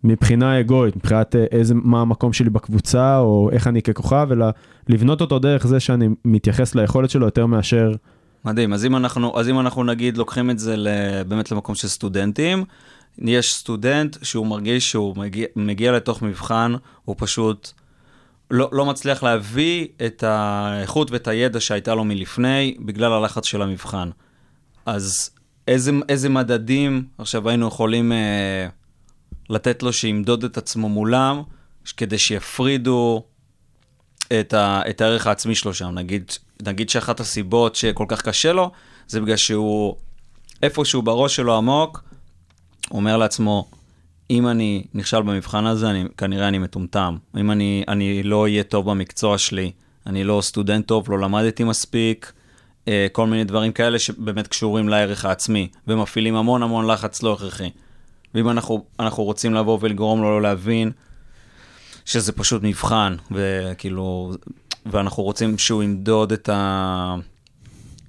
מבחינה 0.03 0.59
אגואית, 0.59 0.95
מבחינת 0.95 1.35
אה, 1.35 1.45
איזה, 1.51 1.73
מה 1.77 2.01
המקום 2.01 2.33
שלי 2.33 2.49
בקבוצה, 2.49 3.17
או 3.19 3.49
איך 3.51 3.67
אני 3.67 3.81
ככוכב, 3.81 4.27
אלא 4.31 4.45
לבנות 4.89 5.21
אותו 5.21 5.39
דרך 5.39 5.67
זה 5.67 5.79
שאני 5.79 6.09
מתייחס 6.25 6.75
ליכולת 6.75 7.09
שלו 7.09 7.25
יותר 7.25 7.45
מאשר... 7.45 7.91
מדהים, 8.45 8.73
אז 8.73 8.85
אם 8.85 8.95
אנחנו, 8.95 9.39
אז 9.39 9.49
אם 9.49 9.59
אנחנו 9.59 9.83
נגיד 9.83 10.17
לוקחים 10.17 10.49
את 10.49 10.59
זה 10.59 10.75
באמת 11.27 11.51
למקום 11.51 11.75
של 11.75 11.87
סטודנטים, 11.87 12.63
יש 13.17 13.53
סטודנט 13.53 14.17
שהוא 14.23 14.47
מרגיש 14.47 14.91
שהוא 14.91 15.17
מגיע, 15.17 15.47
מגיע 15.55 15.91
לתוך 15.91 16.21
מבחן, 16.21 16.73
הוא 17.05 17.15
פשוט 17.19 17.71
לא, 18.51 18.69
לא 18.71 18.85
מצליח 18.85 19.23
להביא 19.23 19.87
את 20.05 20.23
האיכות 20.23 21.11
ואת 21.11 21.27
הידע 21.27 21.59
שהייתה 21.59 21.95
לו 21.95 22.03
מלפני, 22.03 22.75
בגלל 22.79 23.13
הלחץ 23.13 23.45
של 23.45 23.61
המבחן. 23.61 24.09
אז 24.85 25.29
איזה, 25.67 25.91
איזה 26.09 26.29
מדדים 26.29 27.05
עכשיו 27.17 27.49
היינו 27.49 27.67
יכולים 27.67 28.11
אה, 28.11 28.67
לתת 29.49 29.83
לו 29.83 29.93
שימדוד 29.93 30.43
את 30.43 30.57
עצמו 30.57 30.89
מולם, 30.89 31.41
כדי 31.97 32.17
שיפרידו 32.17 33.23
את, 34.39 34.53
ה, 34.53 34.81
את 34.89 35.01
הערך 35.01 35.27
העצמי 35.27 35.55
שלו 35.55 35.73
שם. 35.73 35.89
נגיד, 35.89 36.31
נגיד 36.61 36.89
שאחת 36.89 37.19
הסיבות 37.19 37.75
שכל 37.75 38.05
כך 38.07 38.21
קשה 38.21 38.53
לו, 38.53 38.71
זה 39.07 39.21
בגלל 39.21 39.35
שהוא, 39.35 39.95
איפשהו 40.63 41.01
בראש 41.01 41.35
שלו 41.35 41.57
עמוק, 41.57 42.03
אומר 42.91 43.17
לעצמו, 43.17 43.69
אם 44.29 44.47
אני 44.47 44.83
נכשל 44.93 45.21
במבחן 45.21 45.65
הזה, 45.65 45.89
אני, 45.89 46.03
כנראה 46.17 46.47
אני 46.47 46.57
מטומטם. 46.57 47.17
אם 47.37 47.51
אני, 47.51 47.83
אני 47.87 48.23
לא 48.23 48.41
אהיה 48.41 48.63
טוב 48.63 48.91
במקצוע 48.91 49.37
שלי, 49.37 49.71
אני 50.07 50.23
לא 50.23 50.39
סטודנט 50.41 50.87
טוב, 50.87 51.11
לא 51.11 51.19
למדתי 51.19 51.63
מספיק, 51.63 52.31
אה, 52.87 53.07
כל 53.11 53.27
מיני 53.27 53.43
דברים 53.43 53.71
כאלה 53.71 53.99
שבאמת 53.99 54.47
קשורים 54.47 54.89
לערך 54.89 55.25
העצמי, 55.25 55.67
ומפעילים 55.87 56.35
המון 56.35 56.63
המון 56.63 56.87
לחץ 56.87 57.23
לא 57.23 57.33
הכרחי. 57.33 57.69
ואם 58.35 58.49
אנחנו, 58.49 58.85
אנחנו 58.99 59.23
רוצים 59.23 59.53
לבוא 59.53 59.77
ולגרום 59.81 60.21
לו 60.21 60.29
לא 60.29 60.41
להבין 60.41 60.91
שזה 62.05 62.31
פשוט 62.31 62.63
מבחן, 62.63 63.15
וכאילו, 63.31 64.33
ואנחנו 64.85 65.23
רוצים 65.23 65.57
שהוא 65.57 65.83
ימדוד 65.83 66.31
את 66.31 66.49
ה... 66.49 67.15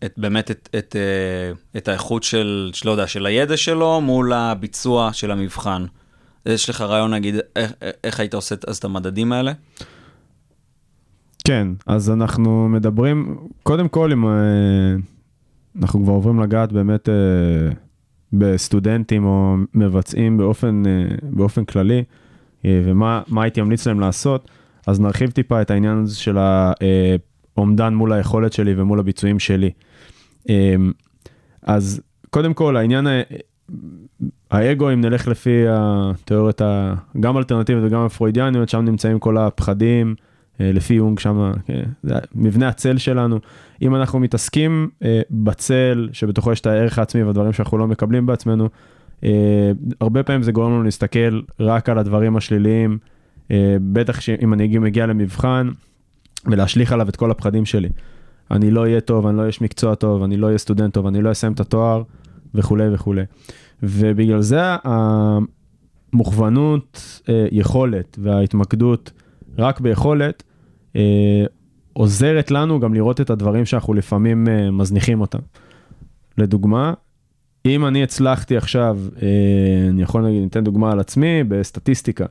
את, 0.04 0.12
באמת 0.16 0.50
את, 0.50 0.68
את, 0.78 0.96
אה, 0.96 1.52
את 1.76 1.88
האיכות 1.88 2.22
של, 2.22 2.70
לא 2.84 2.90
יודע, 2.90 3.06
של 3.06 3.26
הידע 3.26 3.56
שלו 3.56 4.00
מול 4.00 4.32
הביצוע 4.32 5.12
של 5.12 5.30
המבחן. 5.30 5.84
יש 6.46 6.70
לך 6.70 6.80
רעיון, 6.80 7.14
נגיד, 7.14 7.34
איך, 7.56 7.72
איך 8.04 8.20
היית 8.20 8.34
עושה 8.34 8.54
אז 8.66 8.76
את 8.76 8.84
המדדים 8.84 9.32
האלה? 9.32 9.52
כן, 11.44 11.68
אז 11.86 12.10
אנחנו 12.10 12.68
מדברים, 12.68 13.38
קודם 13.62 13.88
כל, 13.88 14.12
אם 14.12 14.26
אה, 14.26 14.32
אנחנו 15.80 16.02
כבר 16.04 16.12
עוברים 16.12 16.40
לגעת 16.40 16.72
באמת 16.72 17.08
אה, 17.08 17.14
בסטודנטים 18.32 19.24
או 19.24 19.56
מבצעים 19.74 20.36
באופן, 20.36 20.82
באופן 21.22 21.64
כללי, 21.64 22.04
ומה 22.64 23.22
מה 23.28 23.42
הייתי 23.42 23.62
ממליץ 23.62 23.86
להם 23.86 24.00
לעשות, 24.00 24.50
אז 24.86 25.00
נרחיב 25.00 25.30
טיפה 25.30 25.62
את 25.62 25.70
העניין 25.70 25.98
הזה 25.98 26.16
של 26.16 26.38
האומדן 27.56 27.94
מול 27.94 28.12
היכולת 28.12 28.52
שלי 28.52 28.74
ומול 28.76 29.00
הביצועים 29.00 29.38
שלי. 29.38 29.70
אה, 30.50 30.74
אז 31.62 32.00
קודם 32.30 32.54
כל, 32.54 32.76
העניין, 32.76 33.06
האגו, 34.50 34.92
אם 34.92 35.00
נלך 35.00 35.28
לפי 35.28 35.64
התיאוריות, 35.68 36.62
גם 37.20 37.38
אלטרנטיביות 37.38 37.84
וגם 37.86 38.00
הפרוידיאניות, 38.00 38.68
שם 38.68 38.84
נמצאים 38.84 39.18
כל 39.18 39.38
הפחדים, 39.38 40.14
אה, 40.60 40.72
לפי 40.72 40.94
יונג 40.94 41.18
שם, 41.18 41.52
כן, 41.66 41.82
מבנה 42.34 42.68
הצל 42.68 42.98
שלנו. 42.98 43.38
אם 43.82 43.96
אנחנו 43.96 44.20
מתעסקים 44.20 44.88
אה, 45.04 45.20
בצל, 45.30 46.08
שבתוכו 46.12 46.52
יש 46.52 46.60
את 46.60 46.66
הערך 46.66 46.98
העצמי 46.98 47.22
והדברים 47.22 47.52
שאנחנו 47.52 47.78
לא 47.78 47.86
מקבלים 47.86 48.26
בעצמנו, 48.26 48.68
אה, 49.24 49.72
הרבה 50.00 50.22
פעמים 50.22 50.42
זה 50.42 50.52
גורם 50.52 50.72
לנו 50.72 50.82
להסתכל 50.82 51.40
רק 51.60 51.88
על 51.88 51.98
הדברים 51.98 52.36
השליליים, 52.36 52.98
בטח 53.92 54.18
אם 54.42 54.54
אני 54.54 54.78
מגיע 54.78 55.06
למבחן, 55.06 55.68
ולהשליך 56.46 56.92
עליו 56.92 57.08
את 57.08 57.16
כל 57.16 57.30
הפחדים 57.30 57.64
שלי. 57.64 57.88
אני 58.50 58.70
לא 58.70 58.80
אהיה 58.80 59.00
טוב, 59.00 59.26
אני 59.26 59.36
לא 59.36 59.40
אהיה 59.40 59.52
מקצוע 59.60 59.94
טוב, 59.94 60.22
אני 60.22 60.36
לא 60.36 60.46
אהיה 60.46 60.58
סטודנט 60.58 60.94
טוב, 60.94 61.06
אני 61.06 61.22
לא 61.22 61.32
אסיים 61.32 61.52
את 61.52 61.60
התואר, 61.60 62.02
וכולי 62.54 62.94
וכולי. 62.94 63.22
ובגלל 63.82 64.40
זה 64.40 64.60
המוכוונות, 66.12 67.20
אה, 67.28 67.46
יכולת 67.52 68.18
וההתמקדות 68.22 69.12
רק 69.58 69.80
ביכולת, 69.80 70.42
אה, 70.96 71.44
עוזרת 71.92 72.50
לנו 72.50 72.80
גם 72.80 72.94
לראות 72.94 73.20
את 73.20 73.30
הדברים 73.30 73.64
שאנחנו 73.64 73.94
לפעמים 73.94 74.48
אה, 74.48 74.70
מזניחים 74.70 75.20
אותם. 75.20 75.38
לדוגמה, 76.38 76.94
אם 77.66 77.86
אני 77.86 78.02
הצלחתי 78.02 78.56
עכשיו, 78.56 78.98
אה, 79.22 79.88
אני 79.88 80.02
יכול 80.02 80.22
להגיד, 80.22 80.42
ניתן 80.42 80.64
דוגמה 80.64 80.92
על 80.92 81.00
עצמי, 81.00 81.44
בסטטיסטיקה. 81.44 82.26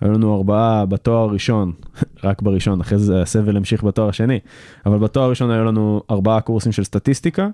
היו 0.00 0.12
לנו 0.12 0.36
ארבעה 0.36 0.86
בתואר 0.86 1.28
הראשון, 1.28 1.72
רק 2.24 2.42
בראשון, 2.42 2.80
אחרי 2.80 2.98
זה 2.98 3.22
הסבל 3.22 3.56
המשיך 3.56 3.84
בתואר 3.84 4.08
השני, 4.08 4.38
אבל 4.86 4.98
בתואר 4.98 5.24
הראשון 5.24 5.50
היו 5.50 5.64
לנו 5.64 6.02
ארבעה 6.10 6.40
קורסים 6.40 6.72
של 6.72 6.84
סטטיסטיקה. 6.84 7.48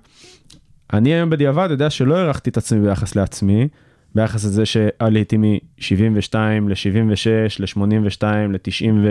אני 0.93 1.13
היום 1.13 1.29
בדיעבד 1.29 1.67
יודע 1.71 1.89
שלא 1.89 2.15
הערכתי 2.17 2.49
את 2.49 2.57
עצמי 2.57 2.79
ביחס 2.79 3.15
לעצמי, 3.15 3.67
ביחס 4.15 4.45
לזה 4.45 4.65
שעליתי 4.65 5.37
מ-72 5.37 6.35
ל-76 6.67 7.59
ל-82 7.59 8.23
ל-90 8.23 9.07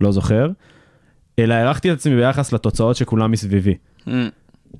ולא 0.00 0.12
זוכר, 0.12 0.50
אלא 1.38 1.54
הערכתי 1.54 1.92
את 1.92 1.96
עצמי 1.96 2.16
ביחס 2.16 2.52
לתוצאות 2.52 2.96
שכולם 2.96 3.30
מסביבי. 3.30 3.74
Mm, 4.06 4.10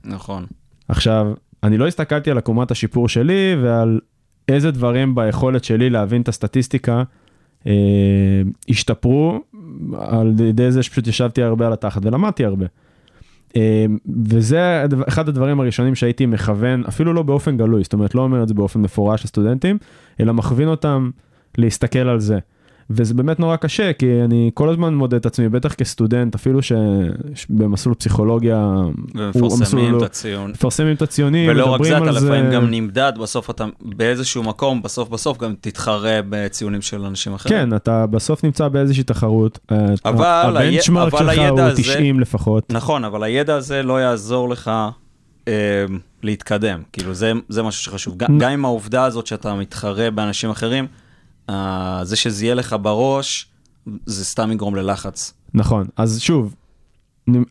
נכון. 0.05 0.47
עכשיו, 0.89 1.33
אני 1.63 1.79
לא 1.79 1.87
הסתכלתי 1.87 2.31
על 2.31 2.39
עקומת 2.39 2.71
השיפור 2.71 3.09
שלי 3.09 3.57
ועל 3.63 4.01
איזה 4.49 4.71
דברים 4.71 5.15
ביכולת 5.15 5.65
שלי 5.65 5.91
להבין 5.91 6.23
את 6.23 6.29
הסטטיסטיקה 6.29 7.03
השתפרו 8.69 9.41
על 9.99 10.35
ידי 10.41 10.73
זה 10.73 10.83
שפשוט 10.83 11.07
ישבתי 11.07 11.43
הרבה 11.43 11.67
על 11.67 11.73
התחת 11.73 12.00
ולמדתי 12.05 12.45
הרבה. 12.45 12.67
אה, 13.57 13.87
וזה 14.25 14.85
אחד 15.09 15.29
הדברים 15.29 15.61
הראשונים 15.61 15.95
שהייתי 15.95 16.27
מכוון, 16.27 16.85
אפילו 16.88 17.12
לא 17.12 17.23
באופן 17.23 17.57
גלוי, 17.57 17.83
זאת 17.83 17.93
אומרת 17.93 18.15
לא 18.15 18.23
אומר 18.23 18.43
את 18.43 18.49
זה 18.49 18.55
באופן 18.55 18.81
מפורש 18.81 19.25
לסטודנטים, 19.25 19.79
אלא 20.21 20.35
מכווין 20.35 20.69
אותם 20.69 21.11
להסתכל 21.59 21.99
על 21.99 22.21
זה. 22.21 22.38
וזה 22.90 23.14
באמת 23.14 23.40
נורא 23.40 23.57
קשה, 23.57 23.92
כי 23.92 24.07
אני 24.25 24.50
כל 24.54 24.68
הזמן 24.68 24.95
מודד 24.95 25.14
את 25.14 25.26
עצמי, 25.26 25.49
בטח 25.49 25.75
כסטודנט, 25.75 26.35
אפילו 26.35 26.61
שבמסלול 27.35 27.95
פסיכולוגיה, 27.95 28.73
המסלול- 29.14 29.97
את 29.97 30.02
הציון. 30.02 30.50
מפרסמים 30.50 30.97
את 30.97 31.02
הציונים, 31.02 31.50
ולא 31.50 31.64
רק 31.64 31.80
מדברים 31.80 31.92
זה, 31.92 31.97
על 31.99 32.16
אתה 32.16 32.21
זה. 32.21 32.26
לפעמים 32.30 32.52
גם 32.52 32.71
נמדד, 32.71 33.12
בסוף 33.21 33.50
אתה 33.50 33.64
באיזשהו 33.83 34.42
מקום, 34.42 34.83
בסוף 34.83 35.09
בסוף 35.09 35.38
גם 35.38 35.54
תתחרה 35.61 36.21
בציונים 36.28 36.83
של 36.83 37.04
אנשים 37.04 37.35
אחרים. 37.35 37.59
כן, 37.59 37.76
אתה 37.76 38.07
בסוף 38.07 38.45
נמצא 38.45 38.68
באיזושהי 38.68 39.02
תחרות. 39.04 39.59
אה, 39.73 39.76
אבל 40.04 40.25
ה- 40.26 40.42
ה 40.43 40.50
benchmark 40.50 41.15
אבל 41.14 41.18
שלך 41.23 41.28
הידע 41.38 41.49
הוא 41.50 41.61
הזה- 41.61 41.83
90 41.83 42.21
לפחות. 42.21 42.73
נכון, 42.73 43.04
אבל 43.04 43.23
הידע 43.23 43.54
הזה 43.54 43.83
לא 43.83 44.00
יעזור 44.00 44.49
לך 44.49 44.71
אה, 45.49 45.52
להתקדם. 46.23 46.83
כאילו, 46.92 47.14
זה, 47.14 47.33
זה 47.49 47.62
משהו 47.62 47.83
שחשוב. 47.83 48.14
גם, 48.16 48.42
עם 48.42 48.64
העובדה 48.64 49.04
הזאת 49.04 49.26
שאתה 49.26 49.54
מתחרה 49.54 50.11
באנשים 50.11 50.50
אחרים, 50.50 50.87
זה 52.02 52.17
שזה 52.17 52.45
יהיה 52.45 52.55
לך 52.55 52.76
בראש, 52.83 53.47
זה 54.07 54.25
סתם 54.25 54.52
יגרום 54.52 54.75
ללחץ. 54.75 55.35
נכון, 55.55 55.87
אז 55.97 56.21
שוב, 56.21 56.55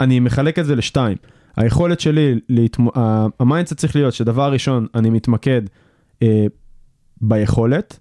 אני- 0.01 0.19
מחלק 0.19 0.59
את 0.59 0.65
זה 0.65 0.75
לשתיים. 0.75 1.17
היכולת 1.55 1.99
שלי, 1.99 2.39
להתמו... 2.49 2.91
ה- 2.95 3.25
ה 3.39 3.44
mindset 3.44 3.73
צריך 3.73 3.95
להיות 3.95 4.13
שדבר 4.13 4.51
ראשון, 4.51 4.87
אני 4.95 5.09
מתמקד 5.09 5.61
אה, 6.21 6.45
ביכולת. 7.21 7.99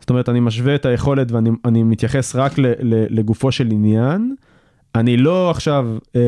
זאת 0.00 0.10
אומרת, 0.10 0.28
אני 0.28 0.40
משווה 0.40 0.74
את 0.74 0.86
היכולת 0.86 1.32
ואני 1.32 1.50
אני 1.64 1.82
מתייחס 1.82 2.36
רק 2.36 2.58
ל, 2.58 2.66
ל, 2.66 3.04
לגופו 3.18 3.52
של 3.52 3.68
עניין. 3.72 4.34
אני 4.94 5.16
לא 5.16 5.50
עכשיו 5.50 5.88
אה, 6.16 6.20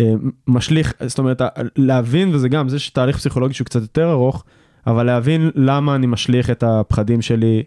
אה, 0.00 0.12
משליך, 0.46 0.92
זאת 1.06 1.18
אומרת, 1.18 1.42
להבין, 1.76 2.34
וזה 2.34 2.48
גם, 2.48 2.68
זה 2.68 2.78
שתהליך 2.78 3.16
פסיכולוגי 3.16 3.54
שהוא 3.54 3.64
קצת 3.64 3.80
יותר 3.80 4.10
ארוך, 4.10 4.44
אבל 4.86 5.06
להבין 5.06 5.50
למה 5.54 5.94
אני 5.94 6.06
משליך 6.06 6.50
את 6.50 6.62
הפחדים 6.62 7.22
שלי, 7.22 7.62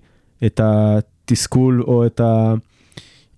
את 0.46 0.62
התסכול 0.63 1.84
או 1.88 2.05
את 2.05 2.20
ה... 2.20 2.53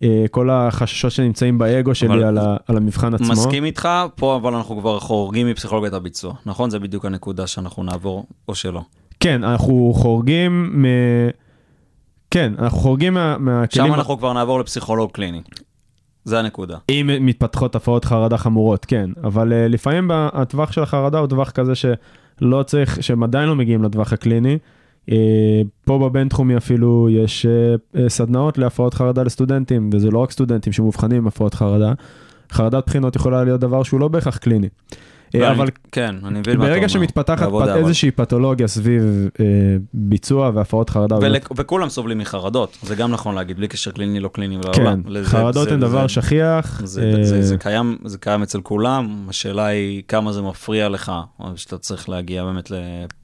אה, 0.03 0.25
כל 0.31 0.49
החששות 0.49 1.11
שנמצאים 1.11 1.57
באגו 1.57 1.95
שלי 1.95 2.23
על, 2.23 2.37
ה, 2.37 2.57
על 2.67 2.77
המבחן 2.77 3.13
עצמו. 3.13 3.31
מסכים 3.31 3.65
איתך, 3.65 3.89
פה 4.15 4.35
אבל 4.35 4.53
אנחנו 4.53 4.79
כבר 4.79 4.99
חורגים 4.99 5.47
מפסיכולוגיית 5.47 5.93
הביצוע. 5.93 6.33
נכון? 6.45 6.69
זה 6.69 6.79
בדיוק 6.79 7.05
הנקודה 7.05 7.47
שאנחנו 7.47 7.83
נעבור, 7.83 8.25
או 8.47 8.55
שלא. 8.55 8.81
כן, 9.19 9.43
אנחנו 9.43 9.93
חורגים 9.95 10.81
מ... 10.81 10.85
כן, 12.31 12.53
אנחנו 12.59 12.79
חורגים 12.79 13.13
מה, 13.13 13.37
מהכלים... 13.37 13.87
שם 13.87 13.93
אנחנו 13.93 14.17
כבר 14.17 14.33
נעבור 14.33 14.59
לפסיכולוג 14.59 15.11
קליני. 15.11 15.41
זה 16.25 16.39
הנקודה. 16.39 16.77
אם 16.89 17.09
מתפתחות 17.21 17.75
הפרעות 17.75 18.05
חרדה 18.05 18.37
חמורות, 18.37 18.85
כן. 18.85 19.09
אבל 19.23 19.51
uh, 19.51 19.71
לפעמים 19.71 20.11
הטווח 20.11 20.71
של 20.71 20.83
החרדה 20.83 21.19
הוא 21.19 21.27
טווח 21.27 21.51
כזה 21.51 21.73
שלא 22.39 22.63
צריך, 22.63 23.03
שהם 23.03 23.23
עדיין 23.23 23.49
לא 23.49 23.55
מגיעים 23.55 23.83
לטווח 23.83 24.13
הקליני. 24.13 24.57
Uh, 25.09 25.13
פה 25.85 25.99
בבינתחומי 25.99 26.57
אפילו 26.57 27.09
יש 27.09 27.45
uh, 27.45 27.97
uh, 27.97 27.99
סדנאות 28.07 28.57
להפרעות 28.57 28.93
חרדה 28.93 29.23
לסטודנטים, 29.23 29.89
וזה 29.93 30.11
לא 30.11 30.19
רק 30.19 30.31
סטודנטים 30.31 30.73
שמאובחנים 30.73 31.17
עם 31.17 31.27
הפרעות 31.27 31.53
חרדה. 31.53 31.93
חרדת 32.51 32.85
בחינות 32.87 33.15
יכולה 33.15 33.43
להיות 33.43 33.61
דבר 33.61 33.83
שהוא 33.83 33.99
לא 33.99 34.07
בהכרח 34.07 34.37
קליני. 34.37 34.67
ואני- 35.33 35.47
אבל 35.55 35.67
כן, 35.91 36.15
אני 36.23 36.39
מבין 36.39 36.57
מה 36.57 36.63
אתה 36.63 36.63
אומר. 36.63 36.67
ברגע 36.69 36.89
שמתפתחת 36.89 37.47
איזושהי 37.75 38.11
פתולוגיה 38.11 38.67
סביב 38.67 39.03
אה, 39.39 39.45
ביצוע 39.93 40.51
והפרעות 40.53 40.89
חרדה, 40.89 41.15
ול- 41.21 41.35
וכולם 41.55 41.89
סובלים 41.89 42.17
מחרדות, 42.17 42.77
זה 42.83 42.95
גם 42.95 43.11
נכון 43.11 43.35
להגיד, 43.35 43.57
בלי 43.57 43.67
קשר 43.67 43.91
קליני, 43.91 44.19
לא 44.19 44.27
קליני. 44.27 44.57
כן, 44.73 44.99
לזה- 45.05 45.29
חרדות 45.29 45.67
זה- 45.69 45.73
הן 45.73 45.79
דבר 45.79 46.01
זה- 46.01 46.07
שכיח. 46.09 46.81
זה, 46.85 47.13
אה, 47.17 47.23
זה, 47.23 47.41
זה, 47.41 47.57
קיים, 47.57 47.97
זה 48.05 48.17
קיים 48.17 48.41
אצל 48.43 48.61
כולם, 48.61 49.25
השאלה 49.29 49.65
היא 49.65 50.03
כמה 50.07 50.31
זה 50.31 50.41
מפריע 50.41 50.89
לך, 50.89 51.11
או 51.39 51.57
שאתה 51.57 51.77
צריך 51.77 52.09
להגיע 52.09 52.43
באמת 52.43 52.71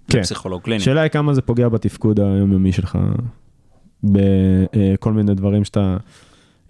כן. 0.07 0.19
לפסיכולוג 0.19 0.61
קליני. 0.61 0.81
השאלה 0.81 1.01
היא 1.01 1.09
כמה 1.09 1.33
זה 1.33 1.41
פוגע 1.41 1.69
בתפקוד 1.69 2.19
היומיומי 2.19 2.71
שלך, 2.71 2.97
בכל 4.03 5.13
מיני 5.13 5.35
דברים 5.35 5.63
שאתה 5.63 5.97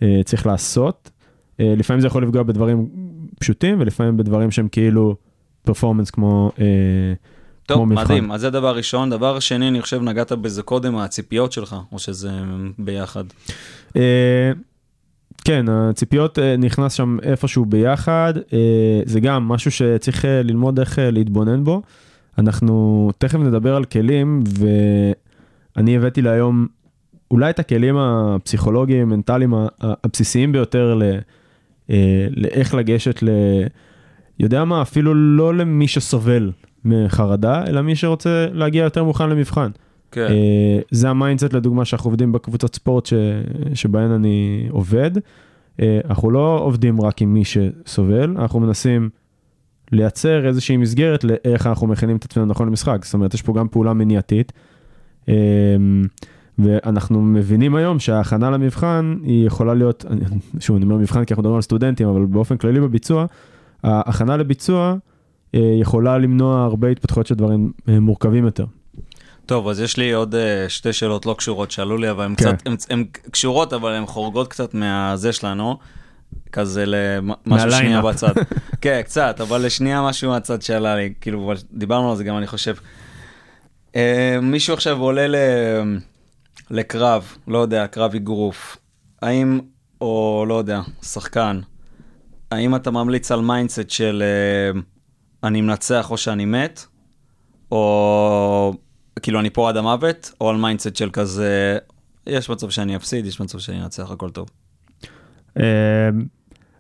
אה, 0.04 0.22
צריך 0.26 0.46
לעשות. 0.48 1.10
אה, 1.60 1.74
לפעמים 1.78 2.02
זה 2.02 2.08
יכול 2.08 2.24
לפגוע 2.24 2.44
בדברים 2.44 2.90
פשוטים, 3.42 3.80
ולפעמים 3.80 4.18
בדברים 4.18 4.52
שהם 4.52 4.68
כאילו 4.68 5.16
פרפורמנס 5.64 6.10
כמו... 6.10 6.52
אה, 6.60 6.66
טוב, 7.66 7.78
כמו 7.78 7.86
מבחן. 7.86 8.04
מדהים, 8.04 8.32
אז 8.32 8.42
זה 8.42 8.50
דבר 8.50 8.76
ראשון. 8.76 9.10
דבר 9.10 9.40
שני, 9.40 9.68
אני 9.68 9.82
חושב 9.82 10.02
נגעת 10.02 10.32
בזה 10.32 10.64
קודם, 10.64 10.98
הציפיות 10.98 11.52
שלך, 11.52 11.76
או 11.92 12.00
שזה 12.00 12.32
ביחד. 12.80 13.24
אה, 13.96 14.52
כן, 15.46 15.66
הציפיות 15.70 16.40
אה, 16.40 16.58
נכנס 16.58 16.94
שם 16.94 17.18
איפשהו 17.24 17.66
ביחד, 17.66 18.34
אה, 18.54 19.02
זה 19.06 19.20
גם 19.20 19.48
משהו 19.48 19.72
שצריך 19.72 20.26
אה, 20.26 20.44
ללמוד 20.44 20.80
איך 20.80 21.00
להתבונן 21.02 21.64
בו. 21.64 21.82
אנחנו 22.38 23.12
תכף 23.18 23.40
נדבר 23.40 23.76
על 23.76 23.86
כלים, 23.86 24.44
ואני 25.76 25.98
הבאתי 25.98 26.22
להיום 26.22 26.68
אולי 27.32 27.50
את 27.50 27.60
הכלים 27.60 27.98
הפסיכולוגיים, 27.98 29.10
מנטליים 29.10 29.54
הבסיסיים 29.80 30.52
ביותר 30.52 31.00
לאיך 32.32 32.74
לגשת 32.74 33.24
ל... 33.24 33.30
יודע 34.40 34.64
מה, 34.64 34.82
אפילו 34.82 35.14
לא 35.14 35.56
למי 35.56 35.88
שסובל 35.88 36.52
מחרדה, 36.86 37.64
אלא 37.68 37.82
מי 37.82 37.96
שרוצה 37.96 38.48
להגיע 38.54 38.84
יותר 38.84 39.04
מוכן 39.04 39.30
למבחן. 39.30 39.72
כן. 40.12 40.28
אה, 40.30 40.80
זה 40.92 41.10
ה 41.10 41.15
mindset 41.15 41.54
לדוגמה 41.54 41.86
שאנחנו 41.86 42.10
עובדים 42.10 42.32
בקבוצות 42.32 42.76
ספורט 42.76 43.06
ש... 43.06 43.14
שבהן 43.74 44.12
אני 44.12 44.68
עובד. 44.70 45.12
אה, 45.82 46.00
אנחנו 46.06 46.32
לא 46.32 46.60
עובדים 46.64 47.02
רק 47.02 47.22
עם 47.22 47.34
מי 47.34 47.44
שסובל, 47.46 48.36
אנחנו 48.38 48.60
מנסים 48.60 49.10
לייצר 49.92 50.48
איזושהי 50.48 50.78
מסגרת 50.78 51.24
לאיך 51.24 51.68
אנחנו 51.68 51.88
מכינים 51.88 52.18
את 52.18 52.26
עצמנו 52.26 52.46
נכון 52.46 52.68
למשחק. 52.68 53.06
זאת 53.06 53.14
אומרת, 53.14 53.34
יש 53.34 53.42
פה 53.42 53.54
גם 53.54 53.68
פעולה 53.68 53.94
מניעתית. 53.94 54.52
ואנחנו 56.64 57.22
מבינים 57.22 57.76
היום 57.76 58.00
שההכנה 58.00 58.50
למבחן 58.50 59.16
היא 59.24 59.48
יכולה 59.48 59.74
להיות, 59.74 60.06
שוב, 60.60 60.76
אני 60.76 60.86
אומר 60.86 60.96
מבחן 60.98 61.26
כי 61.26 61.34
אנחנו 61.34 61.42
מדברים 61.42 61.56
על 61.56 61.62
סטודנטים, 61.62 62.08
אבל 62.08 62.26
באופן 62.26 62.58
כללי 62.58 62.80
בביצוע, 62.80 63.26
ההכנה 63.84 64.38
לביצוע 64.38 64.96
אה, 65.56 65.60
יכולה 65.82 66.18
למנוע 66.18 66.64
הרבה 66.64 66.88
התפתחויות 66.88 67.28
של 67.28 67.36
דברים 67.36 67.72
אה, 67.90 68.00
מורכבים 68.00 68.46
יותר. 68.46 68.66
טוב, 69.46 69.68
אז 69.68 69.80
יש 69.82 69.98
לי 69.98 70.12
עוד 70.12 70.36
אה, 70.36 70.66
שתי 70.70 70.94
שאלות 70.94 71.26
לא 71.26 71.36
קשורות 71.38 71.72
שעלו 71.72 71.98
לי, 71.98 72.12
אבל 72.12 72.24
הן 72.24 72.36
כן. 72.38 72.56
קצת, 72.56 72.68
הן- 72.68 72.76
הן 72.90 73.06
קשורות, 73.32 73.74
אבל 73.74 73.92
הן 73.94 74.06
חורגות 74.06 74.48
קצת 74.48 74.74
מהזה 74.74 75.34
שלנו. 75.34 75.78
כזה 76.52 76.84
למשהו. 76.88 77.72
שנייה 77.72 78.02
בצד. 78.08 78.34
כן, 78.82 79.02
קצת, 79.06 79.42
אבל 79.42 79.66
לשנייה 79.66 80.02
משהו 80.02 80.30
מהצד 80.32 80.62
שעלה 80.62 80.96
לי, 80.96 81.14
כאילו, 81.22 81.54
דיברנו 81.74 82.12
על 82.12 82.18
זה 82.18 82.24
גם, 82.24 82.38
אני 82.38 82.48
חושב. 82.48 82.76
מישהו 84.42 84.74
עכשיו 84.74 85.00
עולה 85.00 85.28
ל... 85.28 85.36
לקרב, 86.72 87.38
לא 87.48 87.58
יודע, 87.58 87.88
קרב 87.88 88.16
אגרוף. 88.16 88.78
האם, 89.22 89.60
או 90.02 90.46
לא 90.48 90.54
יודע, 90.54 90.82
שחקן, 91.02 91.60
האם 92.52 92.76
אתה 92.76 92.92
ממליץ 92.92 93.32
על 93.32 93.42
mindset 93.42 93.90
של 93.90 94.24
אה, 94.26 94.80
אני 95.44 95.62
מנצח 95.62 96.12
או 96.12 96.18
שאני 96.18 96.46
מת, 96.46 96.86
או 97.72 98.74
כאילו 99.22 99.40
אני 99.40 99.50
פה 99.50 99.70
עד 99.70 99.78
המוות, 99.78 100.32
או 100.42 100.50
על 100.50 100.58
mindset 100.58 100.96
של 100.96 101.10
כזה, 101.10 101.78
יש 102.28 102.50
מצב 102.50 102.70
שאני 102.70 102.96
אפסיד, 102.96 103.26
יש 103.26 103.42
מצב 103.42 103.60
שאני 103.60 103.82
אנצח, 103.82 104.12
הכל 104.12 104.30
טוב. 104.30 104.50
אמ, 105.58 105.64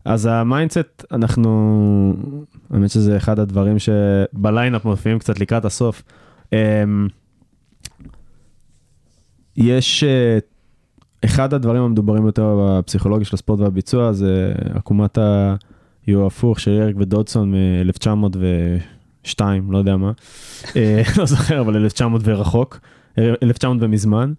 אז 0.05 0.25
ה 0.25 0.34
mindset, 0.34 1.05
אנחנו, 1.12 2.13
האמת 2.69 2.89
שזה 2.89 3.17
אחד 3.17 3.39
הדברים 3.39 3.75
שבליינאפ 3.79 4.86
מופיעים 4.86 5.19
קצת 5.19 5.39
לקראת 5.39 5.65
הסוף. 5.65 6.03
יש 9.58 10.03
אה, 10.03 10.38
אחד 11.25 11.53
הדברים 11.53 11.84
המדוברים 11.84 12.25
יותר 12.25 12.58
בפסיכולוגיה 12.60 13.25
של 13.25 13.36
הספורט 13.36 13.60
והביצוע 13.60 14.13
זה 14.13 14.53
עקומת 14.74 15.17
היו 16.08 16.25
הפוך 16.25 16.60
של 16.60 16.72
ירק 16.72 16.96
ודודסון 17.00 17.51
מ-1902, 17.51 19.41
לא 19.70 19.77
יודע 19.77 19.98
מה, 19.98 20.12
אה, 20.75 21.01
לא 21.17 21.25
זוכר, 21.25 21.62
אבל 21.62 21.75
1900 21.75 22.22
ורחוק, 22.25 22.79
1900 23.17 23.77
ומזמן. 23.84 24.34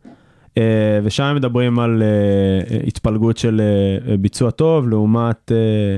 אה, 0.58 1.00
ושם 1.02 1.32
מדברים 1.36 1.78
על 1.78 2.02
אה, 2.02 2.78
התפלגות 2.86 3.36
של 3.36 3.60
אה, 3.60 4.16
ביצוע 4.16 4.50
טוב 4.50 4.88
לעומת 4.88 5.52
אה, 5.52 5.96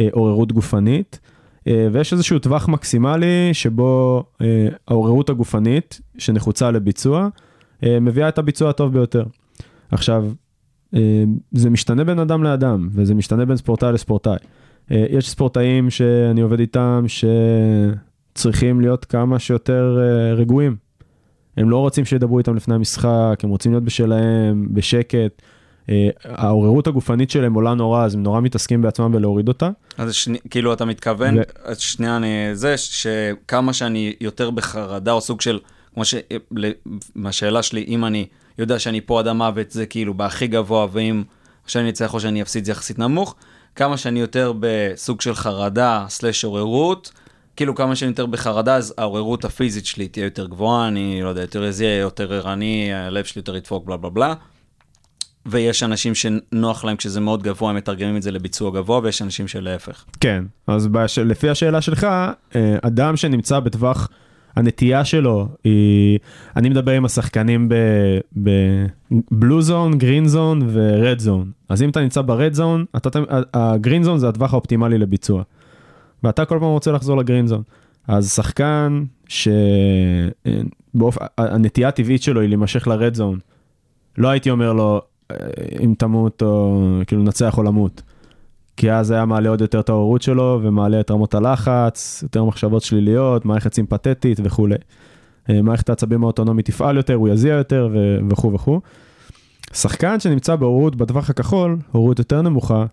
אה, 0.00 0.08
עוררות 0.12 0.52
גופנית. 0.52 1.20
אה, 1.68 1.88
ויש 1.92 2.12
איזשהו 2.12 2.38
טווח 2.38 2.68
מקסימלי 2.68 3.50
שבו 3.52 4.24
אה, 4.40 4.68
העוררות 4.88 5.30
הגופנית 5.30 6.00
שנחוצה 6.18 6.70
לביצוע 6.70 7.22
אה, 7.22 7.28
מביאה 7.82 8.28
את 8.28 8.38
הביצוע 8.38 8.70
הטוב 8.70 8.92
ביותר. 8.92 9.24
עכשיו, 9.90 10.24
אה, 10.94 11.24
זה 11.52 11.70
משתנה 11.70 12.04
בין 12.04 12.18
אדם 12.18 12.42
לאדם 12.42 12.88
וזה 12.92 13.14
משתנה 13.14 13.44
בין 13.44 13.56
ספורטאי 13.56 13.92
לספורטאי. 13.92 14.36
אה, 14.90 15.06
יש 15.10 15.30
ספורטאים 15.30 15.90
שאני 15.90 16.40
עובד 16.40 16.60
איתם 16.60 17.04
שצריכים 18.34 18.80
להיות 18.80 19.04
כמה 19.04 19.38
שיותר 19.38 19.98
אה, 20.00 20.34
רגועים. 20.34 20.76
הם 21.56 21.70
לא 21.70 21.76
רוצים 21.76 22.04
שידברו 22.04 22.38
איתם 22.38 22.56
לפני 22.56 22.74
המשחק, 22.74 23.40
הם 23.42 23.50
רוצים 23.50 23.72
להיות 23.72 23.84
בשלהם, 23.84 24.68
בשקט. 24.70 25.42
אה, 25.90 26.08
העוררות 26.24 26.86
הגופנית 26.86 27.30
שלהם 27.30 27.54
עולה 27.54 27.74
נורא, 27.74 28.04
אז 28.04 28.14
הם 28.14 28.22
נורא 28.22 28.40
מתעסקים 28.40 28.82
בעצמם 28.82 29.12
בלהוריד 29.12 29.48
אותה. 29.48 29.70
אז 29.98 30.14
שני, 30.14 30.38
כאילו 30.50 30.72
אתה 30.72 30.84
מתכוון, 30.84 31.38
ו- 31.38 31.74
שנייה 31.74 32.16
אני, 32.16 32.50
זה 32.52 32.76
שכמה 32.76 33.72
שאני 33.72 34.14
יותר 34.20 34.50
בחרדה 34.50 35.12
או 35.12 35.20
סוג 35.20 35.40
של, 35.40 35.58
כמו 35.94 36.04
ש... 36.04 36.14
מהשאלה 37.14 37.62
שלי, 37.62 37.84
אם 37.88 38.04
אני 38.04 38.26
יודע 38.58 38.78
שאני 38.78 39.00
פה 39.00 39.20
עד 39.20 39.26
המוות 39.26 39.70
זה 39.70 39.86
כאילו 39.86 40.14
בהכי 40.14 40.46
גבוה, 40.46 40.86
ואם 40.92 41.22
שאני 41.66 41.90
אצליח 41.90 42.14
או 42.14 42.20
שאני 42.20 42.42
אפסיד 42.42 42.64
זה 42.64 42.72
יחסית 42.72 42.98
נמוך, 42.98 43.34
כמה 43.76 43.96
שאני 43.96 44.20
יותר 44.20 44.52
בסוג 44.60 45.20
של 45.20 45.34
חרדה 45.34 46.04
סלש 46.08 46.44
עוררות, 46.44 47.12
כאילו 47.56 47.74
כמה 47.74 47.96
שאני 47.96 48.10
יותר 48.10 48.26
בחרדה, 48.26 48.76
אז 48.76 48.94
העוררות 48.98 49.44
הפיזית 49.44 49.86
שלי 49.86 50.08
תהיה 50.08 50.24
יותר 50.24 50.46
גבוהה, 50.46 50.88
אני 50.88 51.22
לא 51.22 51.28
יודע, 51.28 51.40
יותר 51.40 51.64
יזיע, 51.64 51.88
יותר 51.88 52.32
ערני, 52.32 52.94
הלב 52.94 53.24
שלי 53.24 53.38
יותר 53.38 53.56
ידפוק, 53.56 53.86
בלה 53.86 53.96
בלה 53.96 54.10
בלה. 54.10 54.34
ויש 55.46 55.82
אנשים 55.82 56.14
שנוח 56.14 56.84
להם 56.84 56.96
כשזה 56.96 57.20
מאוד 57.20 57.42
גבוה, 57.42 57.70
הם 57.70 57.76
מתרגמים 57.76 58.16
את 58.16 58.22
זה 58.22 58.30
לביצוע 58.30 58.70
גבוה, 58.70 59.00
ויש 59.02 59.22
אנשים 59.22 59.48
שלהפך. 59.48 60.04
כן, 60.20 60.44
אז 60.66 60.86
בש... 60.86 61.18
לפי 61.18 61.48
השאלה 61.48 61.80
שלך, 61.80 62.04
אה, 62.04 62.76
אדם 62.82 63.16
שנמצא 63.16 63.60
בטווח 63.60 64.08
הנטייה 64.58 65.04
שלו 65.04 65.48
היא, 65.64 66.18
אני 66.56 66.68
מדבר 66.68 66.92
עם 66.92 67.04
השחקנים 67.04 67.68
בבלו 68.36 69.62
זון, 69.62 69.98
גרין 69.98 70.28
זון 70.28 70.68
ורד 70.72 71.18
זון. 71.18 71.50
אז 71.68 71.82
אם 71.82 71.88
אתה 71.90 72.00
נמצא 72.00 72.22
ברד 72.22 72.52
זון, 72.52 72.84
הגרין 73.54 74.02
זון 74.02 74.18
זה 74.18 74.28
הטווח 74.28 74.52
האופטימלי 74.52 74.98
לביצוע. 74.98 75.42
ואתה 76.24 76.44
כל 76.44 76.58
פעם 76.60 76.68
רוצה 76.68 76.92
לחזור 76.92 77.16
לגרין 77.16 77.46
זון. 77.46 77.62
אז 78.08 78.32
שחקן 78.32 79.04
שהנטייה 81.38 81.88
הטבעית 81.88 82.22
שלו 82.22 82.40
היא 82.40 82.48
להימשך 82.48 82.86
לרד 82.86 83.14
זון, 83.14 83.38
לא 84.18 84.28
הייתי 84.28 84.50
אומר 84.50 84.72
לו 84.72 85.00
אה, 85.30 85.36
אם 85.80 85.94
תמות 85.98 86.42
או 86.42 86.82
כאילו 87.06 87.22
נצח 87.22 87.58
או 87.58 87.62
למות. 87.62 88.02
כי 88.78 88.92
אז 88.92 89.10
היה 89.10 89.24
מעלה 89.24 89.48
עוד 89.48 89.60
יותר 89.60 89.80
את 89.80 89.88
העוררות 89.88 90.22
שלו 90.22 90.60
ומעלה 90.62 91.00
את 91.00 91.10
רמות 91.10 91.34
הלחץ, 91.34 92.20
יותר 92.22 92.44
מחשבות 92.44 92.82
שליליות, 92.82 93.44
מערכת 93.44 93.74
סימפתטית 93.74 94.40
וכולי. 94.42 94.74
אה, 95.50 95.62
מערכת 95.62 95.88
העצבים 95.88 96.22
האוטונומית 96.22 96.66
תפעל 96.66 96.96
יותר, 96.96 97.14
הוא 97.14 97.28
יזיע 97.28 97.54
יותר 97.54 97.88
וכו' 98.30 98.52
וכו'. 98.52 98.80
שחקן 99.72 100.20
שנמצא 100.20 100.56
בהורות 100.56 100.96
בטווח 100.96 101.30
הכחול, 101.30 101.76
הורות 101.92 102.18
יותר 102.18 102.42
נמוכה, 102.42 102.86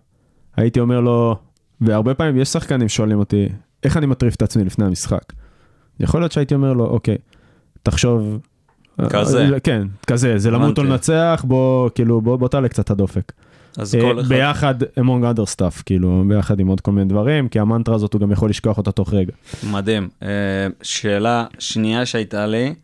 הייתי 0.56 0.80
אומר 0.80 1.00
לו, 1.00 1.36
והרבה 1.80 2.14
פעמים 2.14 2.36
יש 2.36 2.48
שחקנים 2.48 2.88
שואלים 2.88 3.18
אותי, 3.18 3.48
איך 3.82 3.96
אני 3.96 4.06
מטריף 4.06 4.34
את 4.34 4.42
עצמי 4.42 4.64
לפני 4.64 4.84
המשחק? 4.84 5.32
יכול 6.00 6.20
להיות 6.20 6.32
שהייתי 6.32 6.54
אומר 6.54 6.72
לו, 6.72 6.86
אוקיי, 6.86 7.16
תחשוב... 7.82 8.38
כזה. 9.10 9.48
אה, 9.54 9.60
כן, 9.60 9.86
כזה, 10.06 10.38
זה 10.38 10.50
למות 10.50 10.78
או. 10.78 10.84
לנצח, 10.84 11.44
בוא, 11.48 11.90
כאילו, 11.94 12.20
בוא, 12.20 12.36
בוא 12.36 12.48
תעלה 12.48 12.68
קצת 12.68 12.90
הדופק. 12.90 13.32
אז 13.78 13.94
אה, 13.94 14.00
כל 14.00 14.20
אחד... 14.20 14.28
ביחד 14.28 14.82
among 14.82 15.34
other 15.34 15.56
stuff, 15.56 15.82
כאילו, 15.86 16.24
ביחד 16.28 16.60
עם 16.60 16.66
עוד 16.66 16.80
כל 16.80 16.92
מיני 16.92 17.08
דברים, 17.08 17.48
כי 17.48 17.58
המנטרה 17.58 17.94
הזאת 17.94 18.12
הוא 18.12 18.20
גם 18.20 18.32
יכול 18.32 18.50
לשכוח 18.50 18.78
אותה 18.78 18.92
תוך 18.92 19.14
רגע. 19.14 19.32
מדהים. 19.70 20.08
אה, 20.22 20.28
שאלה 20.82 21.44
שנייה 21.58 22.06
שהייתה 22.06 22.46
לי, 22.46 22.74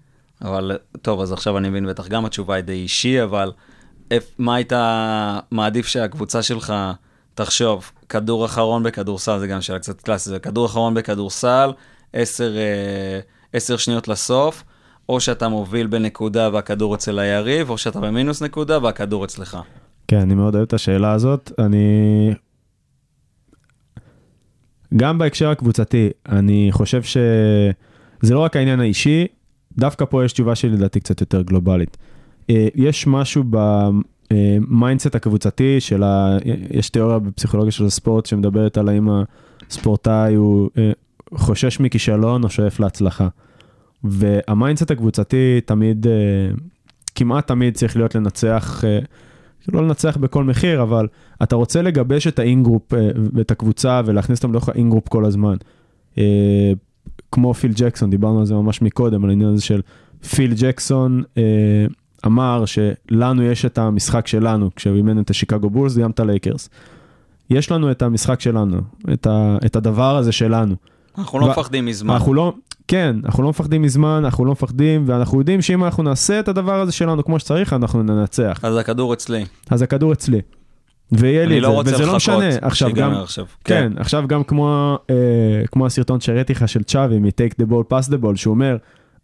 אבל 0.42 0.78
טוב, 1.02 1.20
אז 1.20 1.32
עכשיו 1.32 1.58
אני 1.58 1.68
מבין, 1.68 1.86
בטח 1.86 2.08
גם 2.08 2.24
התשובה 2.24 2.54
היא 2.54 2.64
די 2.64 2.72
אישי, 2.72 3.22
אבל 3.22 3.52
מה 4.38 4.54
היית 4.54 4.72
מעדיף 5.50 5.86
שהקבוצה 5.86 6.42
שלך 6.42 6.74
תחשוב? 7.34 7.90
כדור 8.08 8.44
אחרון 8.44 8.82
בכדורסל, 8.82 9.38
זה 9.38 9.46
גם 9.46 9.60
שאלה 9.60 9.78
קצת 9.78 10.00
קלאסית, 10.00 10.30
זה 10.30 10.38
כדור 10.38 10.66
אחרון 10.66 10.94
בכדורסל, 10.94 11.72
עשר, 12.12 12.56
אה, 12.56 13.20
עשר 13.52 13.76
שניות 13.76 14.08
לסוף, 14.08 14.64
או 15.08 15.20
שאתה 15.20 15.48
מוביל 15.48 15.86
בנקודה 15.86 16.48
והכדור 16.52 16.94
אצל 16.94 17.18
היריב, 17.18 17.70
או 17.70 17.78
שאתה 17.78 18.00
במינוס 18.00 18.42
נקודה 18.42 18.78
והכדור 18.82 19.24
אצלך. 19.24 19.58
כן, 20.12 20.20
אני 20.20 20.34
מאוד 20.34 20.54
אוהב 20.54 20.66
את 20.66 20.72
השאלה 20.72 21.12
הזאת. 21.12 21.52
אני... 21.58 22.34
גם 24.96 25.18
בהקשר 25.18 25.50
הקבוצתי, 25.50 26.10
אני 26.28 26.68
חושב 26.70 27.02
שזה 27.02 28.34
לא 28.34 28.38
רק 28.38 28.56
העניין 28.56 28.80
האישי, 28.80 29.26
דווקא 29.78 30.04
פה 30.04 30.24
יש 30.24 30.32
תשובה 30.32 30.54
שלי 30.54 30.70
לדעתי 30.70 31.00
קצת 31.00 31.20
יותר 31.20 31.42
גלובלית. 31.42 31.96
אה, 32.50 32.68
יש 32.74 33.06
משהו 33.06 33.44
ב 33.50 33.71
mindset 33.71 35.14
הקבוצתי 35.14 35.80
של 35.80 36.02
ה... 36.02 36.36
יש 36.70 36.90
תיאוריה 36.90 37.18
בפסיכולוגיה 37.18 37.72
של 37.72 37.84
הספורט 37.84 38.26
שמדברת 38.26 38.78
על 38.78 38.88
האם 38.88 39.08
הספורטאי 39.70 40.34
הוא 40.34 40.70
אה, 40.78 40.92
חושש 41.34 41.80
מכישלון 41.80 42.44
או 42.44 42.50
שואף 42.50 42.80
להצלחה. 42.80 43.28
וה 44.04 44.24
mindset 44.24 44.90
הקבוצתי 44.90 45.60
תמיד, 45.64 46.06
אה, 46.06 46.12
כמעט 47.14 47.46
תמיד 47.46 47.74
צריך 47.74 47.96
להיות 47.96 48.14
לנצח, 48.14 48.84
לא 49.72 49.82
לנצח 49.82 50.16
בכל 50.16 50.44
מחיר, 50.44 50.82
אבל 50.82 51.08
אתה 51.42 51.56
רוצה 51.56 51.82
לגבש 51.82 52.26
את 52.26 52.38
ה 52.38 52.45
ingroup 52.45 52.94
אה, 52.94 53.08
ואת 53.34 53.50
הקבוצה 53.50 54.00
ולהכניס 54.04 54.38
אותם 54.38 54.54
לתוך 54.54 54.68
ה 54.68 54.73
ingroup 54.73 55.08
כל 55.08 55.24
הזמן. 55.24 55.56
אה, 56.18 56.72
כמו 57.32 57.54
פיל 57.54 57.72
ג'קסון, 57.76 58.10
דיברנו 58.10 58.38
על 58.38 58.46
זה 58.46 58.54
ממש 58.54 58.82
מקודם, 58.82 59.24
על 59.24 59.30
העניין 59.30 59.50
הזה 59.50 59.62
של 59.62 59.80
פיל 60.34 60.54
ג'קסון 60.56 61.22
אה, 61.36 61.42
אמר 62.26 62.64
שלנו 62.66 63.42
יש 63.42 63.64
את 63.64 63.78
המשחק 63.78 64.26
שלנו, 64.26 64.70
כשהוא 64.76 64.96
אימן 64.96 65.18
את 65.18 65.30
השיקגו 65.30 65.70
בולס, 65.70 65.96
גם 65.96 66.10
את 66.10 66.20
הלייקרס. 66.20 66.68
יש 67.50 67.70
לנו 67.70 67.90
את 67.90 68.02
המשחק 68.02 68.40
שלנו, 68.40 68.76
את, 69.12 69.26
ה, 69.26 69.56
את 69.66 69.76
הדבר 69.76 70.16
הזה 70.16 70.32
שלנו. 70.32 70.74
אנחנו 71.18 71.38
לא 71.38 71.48
מפחדים 71.48 71.86
מזמן. 71.86 72.14
אנחנו 72.14 72.34
לא, 72.34 72.52
כן, 72.88 73.16
אנחנו 73.24 73.42
לא 73.42 73.48
מפחדים 73.48 73.82
מזמן, 73.82 74.22
אנחנו 74.24 74.44
לא 74.44 74.52
מפחדים, 74.52 75.04
ואנחנו 75.06 75.38
יודעים 75.38 75.62
שאם 75.62 75.84
אנחנו 75.84 76.02
נעשה 76.02 76.40
את 76.40 76.48
הדבר 76.48 76.80
הזה 76.80 76.92
שלנו 76.92 77.24
כמו 77.24 77.38
שצריך, 77.38 77.72
אנחנו 77.72 78.02
ננצח. 78.02 78.60
אז 78.62 78.76
הכדור 78.76 79.12
אצלי. 79.14 79.44
אז 79.70 79.82
הכדור 79.82 80.12
אצלי. 80.12 80.40
ויהיה 81.12 81.46
לי 81.46 81.54
אני 81.54 81.58
את 81.58 81.62
לא 81.62 81.68
זה, 81.68 81.74
רוצה 81.74 81.94
וזה 81.94 82.06
לא 82.06 82.16
לחכות 82.16 82.16
משנה. 82.16 82.48
עכשיו 82.62 82.88
שיגמר 82.88 83.14
גם, 83.14 83.22
עכשיו. 83.22 83.44
כן, 83.64 83.92
עכשיו 83.96 84.24
גם 84.26 84.44
כמו, 84.44 84.98
אה, 85.10 85.14
כמו 85.72 85.86
הסרטון 85.86 86.20
שהראיתי 86.20 86.52
לך 86.52 86.68
של 86.68 86.82
צ'אבי 86.82 87.18
מ-Take 87.18 87.62
the 87.62 87.70
ball, 87.70 87.92
pass 87.92 88.08
the 88.08 88.24
ball, 88.24 88.36
שהוא 88.36 88.54
אומר, 88.54 88.76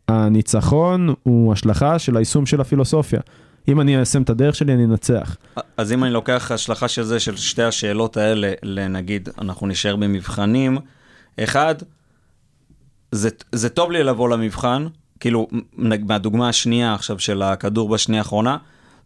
הניצחון 0.08 1.14
הוא 1.22 1.52
השלכה 1.52 1.98
של 1.98 2.16
היישום 2.16 2.46
של 2.46 2.60
הפילוסופיה. 2.60 3.20
אם 3.68 3.80
אני 3.80 3.96
איישם 3.96 4.22
את 4.22 4.30
הדרך 4.30 4.54
שלי, 4.54 4.74
אני 4.74 4.84
אנצח. 4.84 5.36
אז 5.76 5.92
אם 5.92 6.04
אני 6.04 6.12
לוקח 6.12 6.50
השלכה 6.54 6.88
של 6.88 7.02
זה, 7.02 7.20
של 7.20 7.36
שתי 7.36 7.62
השאלות 7.62 8.16
האלה, 8.16 8.52
לנגיד, 8.62 9.28
אנחנו 9.40 9.66
נשאר 9.66 9.96
במבחנים, 9.96 10.78
אחד, 11.40 11.74
זה, 13.12 13.28
זה 13.52 13.68
טוב 13.68 13.90
לי 13.90 14.04
לבוא 14.04 14.28
למבחן, 14.28 14.86
כאילו, 15.20 15.48
מהדוגמה 15.76 16.48
השנייה 16.48 16.94
עכשיו 16.94 17.18
של 17.18 17.42
הכדור 17.42 17.88
בשנייה 17.88 18.22
האחרונה, 18.22 18.56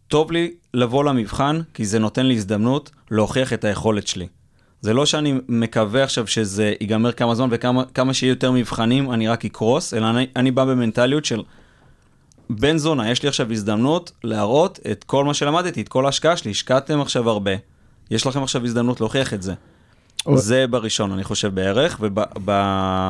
טוב 0.07 0.31
לי 0.31 0.51
לבוא 0.73 1.03
למבחן, 1.03 1.61
כי 1.73 1.85
זה 1.85 1.99
נותן 1.99 2.25
לי 2.25 2.33
הזדמנות 2.35 2.91
להוכיח 3.11 3.53
את 3.53 3.63
היכולת 3.63 4.07
שלי. 4.07 4.27
זה 4.81 4.93
לא 4.93 5.05
שאני 5.05 5.33
מקווה 5.47 6.03
עכשיו 6.03 6.27
שזה 6.27 6.73
ייגמר 6.81 7.11
כמה 7.11 7.35
זמן 7.35 7.47
וכמה 7.51 7.83
כמה 7.93 8.13
שיהיו 8.13 8.29
יותר 8.29 8.51
מבחנים, 8.51 9.11
אני 9.11 9.27
רק 9.27 9.45
אקרוס, 9.45 9.93
אלא 9.93 10.09
אני, 10.09 10.27
אני 10.35 10.51
בא 10.51 10.65
במנטליות 10.65 11.25
של 11.25 11.43
בן 12.49 12.77
זונה, 12.77 13.11
יש 13.11 13.23
לי 13.23 13.29
עכשיו 13.29 13.51
הזדמנות 13.51 14.11
להראות 14.23 14.79
את 14.91 15.03
כל 15.03 15.25
מה 15.25 15.33
שלמדתי, 15.33 15.81
את 15.81 15.89
כל 15.89 16.05
ההשקעה 16.05 16.37
שלי, 16.37 16.51
השקעתם 16.51 17.01
עכשיו 17.01 17.29
הרבה, 17.29 17.51
יש 18.11 18.27
לכם 18.27 18.43
עכשיו 18.43 18.65
הזדמנות 18.65 18.99
להוכיח 19.01 19.33
את 19.33 19.41
זה. 19.41 19.53
או- 20.25 20.37
זה 20.37 20.67
בראשון, 20.67 21.11
אני 21.11 21.23
חושב 21.23 21.55
בערך, 21.55 21.99
ובשני 22.01 23.09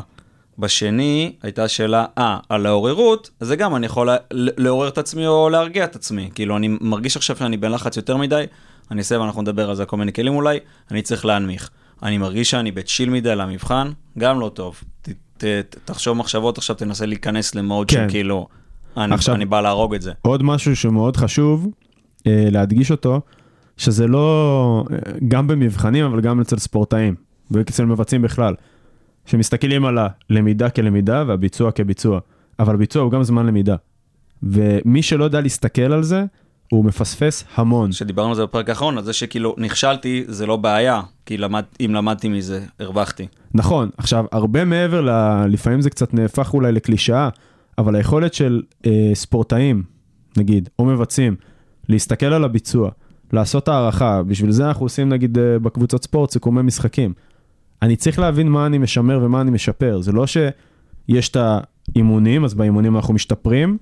הייתה 1.43 1.67
שאלה, 1.67 2.05
אה, 2.17 2.37
על 2.49 2.65
העוררות, 2.65 3.29
אז 3.39 3.47
זה 3.47 3.55
גם, 3.55 3.75
אני 3.75 3.85
יכול 3.85 4.09
לעורר 4.31 4.87
את 4.87 4.97
עצמי 4.97 5.27
או 5.27 5.49
להרגיע 5.49 5.83
את 5.83 5.95
עצמי. 5.95 6.29
כאילו, 6.35 6.57
אני 6.57 6.77
מרגיש 6.81 7.17
עכשיו 7.17 7.35
שאני 7.35 7.57
בלחץ 7.57 7.97
יותר 7.97 8.17
מדי, 8.17 8.43
אני 8.91 8.99
אעשה 8.99 9.19
ואנחנו 9.19 9.41
נדבר 9.41 9.69
על 9.69 9.75
זה 9.75 9.85
כל 9.85 9.97
מיני 9.97 10.13
כלים 10.13 10.35
אולי, 10.35 10.59
אני 10.91 11.01
צריך 11.01 11.25
להנמיך. 11.25 11.69
אני 12.03 12.17
מרגיש 12.17 12.49
שאני 12.49 12.71
בצ'יל 12.71 13.09
מדי 13.09 13.35
למבחן, 13.35 13.91
גם 14.17 14.39
לא 14.39 14.49
טוב. 14.53 14.81
ת, 15.01 15.09
ת, 15.37 15.43
ת, 15.43 15.77
תחשוב 15.85 16.17
מחשבות 16.17 16.57
עכשיו, 16.57 16.75
תנסה 16.75 17.05
להיכנס 17.05 17.55
למוד 17.55 17.89
כן. 17.89 17.95
של 17.95 18.09
כאילו, 18.09 18.47
אני, 18.97 19.13
עכשיו- 19.15 19.35
אני 19.35 19.45
בא 19.45 19.61
להרוג 19.61 19.95
את 19.95 20.01
זה. 20.01 20.11
עוד 20.21 20.43
משהו 20.43 20.75
שמאוד 20.75 21.17
חשוב 21.17 21.67
אה, 22.27 22.47
להדגיש 22.51 22.91
אותו, 22.91 23.21
שזה 23.77 24.07
לא, 24.07 24.83
אה, 24.91 24.97
גם 25.27 25.47
במבחנים, 25.47 26.05
אבל 26.05 26.21
גם 26.21 26.41
אצל 26.41 26.57
ספורטאים, 26.57 27.15
ואצל 27.51 27.85
מבצעים 27.85 28.21
בכלל, 28.21 28.55
שמסתכלים 29.25 29.85
על 29.85 29.97
הלמידה 30.29 30.69
כלמידה 30.69 31.23
והביצוע 31.27 31.71
כביצוע, 31.71 32.19
אבל 32.59 32.75
ביצוע 32.75 33.03
הוא 33.03 33.11
גם 33.11 33.23
זמן 33.23 33.45
למידה. 33.45 33.75
ומי 34.43 35.01
שלא 35.01 35.23
יודע 35.23 35.41
להסתכל 35.41 35.93
על 35.93 36.03
זה, 36.03 36.23
הוא 36.71 36.85
מפספס 36.85 37.43
המון. 37.55 37.91
שדיברנו 37.91 38.29
על 38.29 38.35
זה 38.35 38.43
בפרק 38.43 38.69
האחרון, 38.69 38.97
על 38.97 39.03
זה 39.03 39.13
שכאילו 39.13 39.55
נכשלתי 39.57 40.23
זה 40.27 40.45
לא 40.45 40.55
בעיה, 40.55 41.01
כי 41.25 41.37
למד, 41.37 41.63
אם 41.85 41.91
למדתי 41.93 42.29
מזה, 42.29 42.65
הרווחתי. 42.79 43.27
נכון, 43.53 43.89
עכשיו, 43.97 44.25
הרבה 44.31 44.65
מעבר 44.65 45.01
ל... 45.01 45.09
לפעמים 45.47 45.81
זה 45.81 45.89
קצת 45.89 46.13
נהפך 46.13 46.53
אולי 46.53 46.71
לקלישאה, 46.71 47.29
אבל 47.77 47.95
היכולת 47.95 48.33
של 48.33 48.61
אה, 48.85 49.11
ספורטאים, 49.13 49.83
נגיד, 50.37 50.69
או 50.79 50.85
מבצעים, 50.85 51.35
להסתכל 51.89 52.25
על 52.25 52.43
הביצוע, 52.43 52.91
לעשות 53.33 53.67
הערכה, 53.67 54.23
בשביל 54.23 54.51
זה 54.51 54.67
אנחנו 54.67 54.85
עושים 54.85 55.09
נגיד 55.09 55.37
אה, 55.37 55.59
בקבוצות 55.59 56.03
ספורט 56.03 56.31
סיכומי 56.31 56.61
משחקים. 56.61 57.13
אני 57.83 57.95
צריך 57.95 58.19
להבין 58.19 58.47
מה 58.47 58.65
אני 58.65 58.77
משמר 58.77 59.19
ומה 59.23 59.41
אני 59.41 59.51
משפר, 59.51 60.01
זה 60.01 60.11
לא 60.11 60.25
שיש 60.27 61.29
את 61.29 61.37
האימונים, 61.95 62.45
אז 62.45 62.53
באימונים 62.53 62.95
אנחנו 62.95 63.13
משתפרים, 63.13 63.77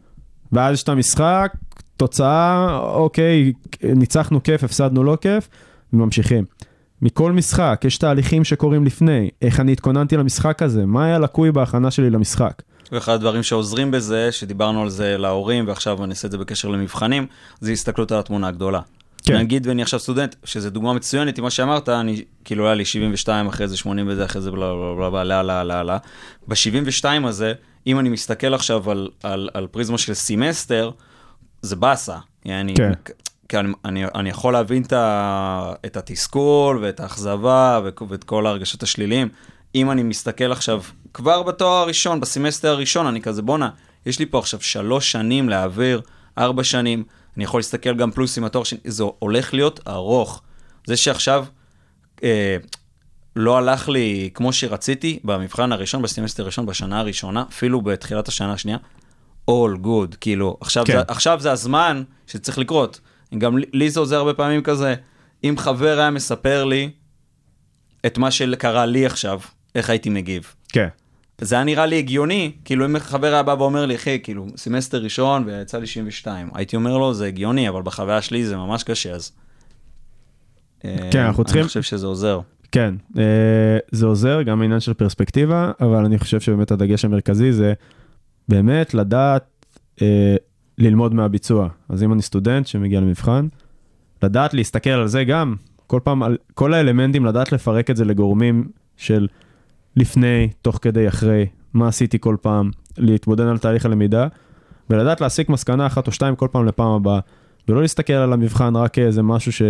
ואז 0.52 0.74
יש 0.74 0.84
את 0.84 0.90
המשחק, 0.90 1.54
תוצאה, 1.98 2.78
אוקיי, 2.78 3.54
ניצחנו 3.84 4.44
כיף, 4.44 4.64
הפסדנו 4.64 5.04
לא 5.04 5.18
כיף, 5.22 5.50
וממשיכים. 5.94 6.46
מכל 7.02 7.32
משחק, 7.32 7.82
יש 7.86 7.98
תהליכים 7.98 8.44
שקורים 8.44 8.86
לפני, 8.86 9.30
איך 9.42 9.60
אני 9.60 9.72
התכוננתי 9.72 10.18
למשחק 10.18 10.62
הזה, 10.62 10.86
מה 10.86 11.06
היה 11.06 11.20
לקוי 11.20 11.52
בהכנה 11.52 11.92
שלי 11.92 12.10
למשחק. 12.10 12.62
ואחד 12.92 13.14
הדברים 13.14 13.44
שעוזרים 13.44 13.92
בזה, 13.92 14.32
שדיברנו 14.32 14.82
על 14.82 14.90
זה 14.90 15.18
להורים, 15.18 15.68
ועכשיו 15.68 16.04
אני 16.04 16.10
אעשה 16.10 16.26
את 16.26 16.32
זה 16.32 16.38
בקשר 16.38 16.68
למבחנים, 16.68 17.26
זה 17.60 17.72
הסתכלות 17.72 18.12
על 18.12 18.20
התמונה 18.20 18.48
הגדולה. 18.48 18.82
כן. 19.24 19.38
נגיד 19.38 19.68
ואני 19.68 19.82
עכשיו 19.82 20.00
סטודנט, 20.00 20.36
שזה 20.44 20.70
דוגמה 20.70 20.94
מצוינת 20.94 21.38
עם 21.38 21.44
מה 21.44 21.50
שאמרת, 21.50 21.90
אני, 21.90 22.24
כאילו 22.46 22.66
היה 22.66 22.76
לי 22.76 22.86
72, 22.86 23.48
אחרי 23.48 23.68
זה 23.68 23.78
80 23.78 24.08
וזה, 24.10 24.26
אחרי 24.26 24.42
זה 24.42 24.52
בלה 24.52 24.74
בלה 24.74 24.96
בלה 24.96 25.10
בלה, 25.10 25.24
לה 25.24 25.44
לה 25.44 25.64
לה 25.64 25.84
לה. 25.84 25.98
ב-72 26.48 27.28
הזה, 27.28 27.54
אם 27.88 28.00
אני 28.00 28.10
מסתכל 28.10 28.54
עכשיו 28.54 28.92
על, 28.92 29.10
על, 29.24 29.50
על 29.54 29.68
פריזמה 29.68 29.98
של 29.98 30.14
סמסטר, 30.14 30.92
זה 31.62 31.76
באסה. 31.76 32.18
אני, 32.46 32.74
כן. 32.76 32.92
כי 33.50 33.60
אני, 33.60 33.74
אני, 33.86 34.06
אני 34.16 34.30
יכול 34.30 34.54
להבין 34.54 34.84
את, 34.84 34.94
ה, 34.94 35.74
את 35.86 35.98
התסכול 35.98 36.80
ואת 36.82 37.00
האכזבה 37.00 37.80
ואת 38.10 38.24
כל 38.24 38.48
הרגשות 38.48 38.84
השליליים. 38.84 39.30
אם 39.76 39.92
אני 39.92 40.04
מסתכל 40.04 40.52
עכשיו, 40.52 40.82
כבר 41.14 41.44
בתואר 41.44 41.78
הראשון, 41.78 42.20
בסמסטר 42.20 42.70
הראשון, 42.70 43.08
אני 43.08 43.22
כזה, 43.22 43.42
בואנה, 43.42 43.70
יש 44.06 44.20
לי 44.20 44.26
פה 44.26 44.40
עכשיו 44.40 44.62
שלוש 44.62 45.12
שנים 45.12 45.50
להעביר, 45.50 46.02
ארבע 46.38 46.64
שנים, 46.64 47.04
אני 47.36 47.44
יכול 47.44 47.60
להסתכל 47.60 47.96
גם 47.96 48.12
פלוס 48.12 48.38
עם 48.38 48.44
התואר 48.44 48.64
שני, 48.64 48.80
זה 48.86 49.04
הולך 49.20 49.54
להיות 49.54 49.80
ארוך. 49.88 50.42
זה 50.88 50.98
שעכשיו 50.98 51.46
אה, 52.24 52.58
לא 53.36 53.58
הלך 53.58 53.90
לי 53.90 54.30
כמו 54.34 54.54
שרציתי 54.54 55.20
במבחן 55.24 55.72
הראשון, 55.72 56.02
בסמסטר 56.02 56.44
הראשון, 56.44 56.66
בשנה 56.66 57.00
הראשונה, 57.00 57.44
אפילו 57.50 57.82
בתחילת 57.82 58.28
השנה 58.28 58.54
השנייה, 58.54 58.78
all 59.52 59.86
good, 59.86 60.16
כאילו, 60.22 60.58
עכשיו, 60.62 60.86
כן. 60.86 60.94
כן. 60.94 60.98
זה, 61.00 61.04
עכשיו 61.08 61.40
זה 61.40 61.52
הזמן 61.52 62.04
שצריך 62.28 62.58
לקרות. 62.58 63.00
גם 63.38 63.58
לי- 63.58 63.66
לי 63.74 63.90
זה 63.90 64.00
עוזר 64.00 64.18
הרבה 64.18 64.34
פעמים 64.34 64.64
כזה, 64.64 64.96
אם 65.44 65.56
חבר 65.58 66.00
היה 66.00 66.10
מספר 66.12 66.64
לי 66.66 66.90
את 68.06 68.18
מה 68.18 68.32
שקרה 68.32 68.86
לי 68.86 69.06
עכשיו, 69.06 69.40
איך 69.76 69.90
הייתי 69.90 70.10
מגיב. 70.10 70.54
כן. 70.70 70.88
זה 71.42 71.56
היה 71.56 71.64
נראה 71.64 71.86
לי 71.86 71.98
הגיוני, 71.98 72.52
כאילו 72.66 72.86
אם 72.86 73.00
חבר 73.00 73.34
היה 73.34 73.44
בא 73.44 73.56
ואומר 73.60 73.86
לי, 73.86 73.96
אחי, 73.96 74.20
כאילו, 74.24 74.48
סמסטר 74.56 74.98
ראשון 75.04 75.44
ויצא 75.46 75.78
לי 75.78 75.88
72, 75.88 76.50
הייתי 76.54 76.76
אומר 76.76 76.98
לו, 76.98 77.14
זה 77.14 77.26
הגיוני, 77.26 77.70
אבל 77.70 77.82
בחוויה 77.82 78.22
שלי 78.22 78.46
זה 78.46 78.58
ממש 78.58 78.84
קשה, 78.84 79.12
אז... 79.12 79.32
אה, 80.86 81.10
כן, 81.12 81.20
אנחנו 81.20 81.44
צריכים- 81.44 81.62
אני 81.62 81.68
חושב 81.68 81.82
שזה 81.82 82.08
עוזר. 82.08 82.40
כן, 82.72 82.96
אה, 83.18 83.24
זה 83.92 84.06
עוזר, 84.06 84.42
גם 84.42 84.62
העניין 84.62 84.80
של 84.80 84.94
פרספקטיבה, 84.94 85.72
אבל 85.82 86.06
אני 86.06 86.20
חושב 86.20 86.40
שבאמת 86.40 86.72
הדגש 86.72 87.06
המרכזי 87.06 87.52
זה 87.54 87.74
באמת 88.50 88.94
לדעת 88.94 89.44
אה, 90.02 90.36
ללמוד 90.78 91.14
מהביצוע. 91.14 91.68
אז 91.90 92.04
אם 92.04 92.14
אני 92.14 92.22
סטודנט 92.22 92.68
שמגיע 92.68 93.00
למבחן, 93.02 93.48
לדעת 94.24 94.54
להסתכל 94.54 94.90
על 94.90 95.08
זה 95.08 95.24
גם, 95.24 95.56
כל 95.88 96.00
פעם, 96.04 96.24
על 96.24 96.38
כל 96.54 96.74
האלמנטים, 96.74 97.26
לדעת 97.26 97.52
לפרק 97.52 97.90
את 97.90 97.98
זה 97.98 98.06
לגורמים 98.06 98.68
של 98.98 99.28
לפני, 99.96 100.50
תוך 100.62 100.80
כדי, 100.82 101.08
אחרי, 101.08 101.46
מה 101.74 101.88
עשיתי 101.88 102.18
כל 102.20 102.36
פעם, 102.42 102.72
להתמודד 102.98 103.46
על 103.46 103.58
תהליך 103.58 103.86
הלמידה, 103.86 104.28
ולדעת 104.90 105.22
להסיק 105.22 105.50
מסקנה 105.50 105.88
אחת 105.88 106.08
או 106.08 106.12
שתיים 106.12 106.36
כל 106.36 106.48
פעם 106.52 106.66
לפעם 106.66 106.92
הבאה, 106.92 107.20
ולא 107.68 107.82
להסתכל 107.82 108.14
על 108.14 108.34
המבחן 108.34 108.76
רק 108.76 108.94
כאיזה 108.94 109.22
משהו 109.22 109.52
ש... 109.52 109.62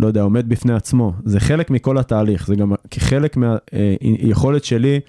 לא 0.00 0.06
יודע, 0.06 0.22
עומד 0.22 0.48
בפני 0.48 0.72
עצמו. 0.72 1.12
זה 1.24 1.40
חלק 1.40 1.70
מכל 1.70 1.98
התהליך, 1.98 2.46
זה 2.46 2.56
גם 2.56 2.72
כחלק 2.90 3.36
מהיכולת 3.36 4.64
שלי, 4.64 5.00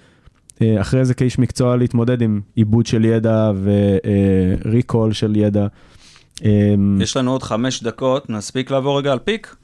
אה, 0.62 0.80
אחרי 0.80 1.04
זה 1.04 1.14
כאיש 1.14 1.38
מקצוע, 1.38 1.76
להתמודד 1.76 2.22
עם 2.22 2.40
עיבוד 2.54 2.86
של 2.86 3.04
ידע 3.04 3.52
וריקול 4.64 5.12
של 5.12 5.36
ידע. 5.36 5.66
אה, 6.44 6.74
יש 7.00 7.16
לנו 7.16 7.30
עוד 7.30 7.42
חמש 7.42 7.82
דקות, 7.82 8.30
נספיק 8.30 8.70
לעבור 8.70 8.98
רגע 8.98 9.12
על 9.12 9.18
פיק? 9.18 9.56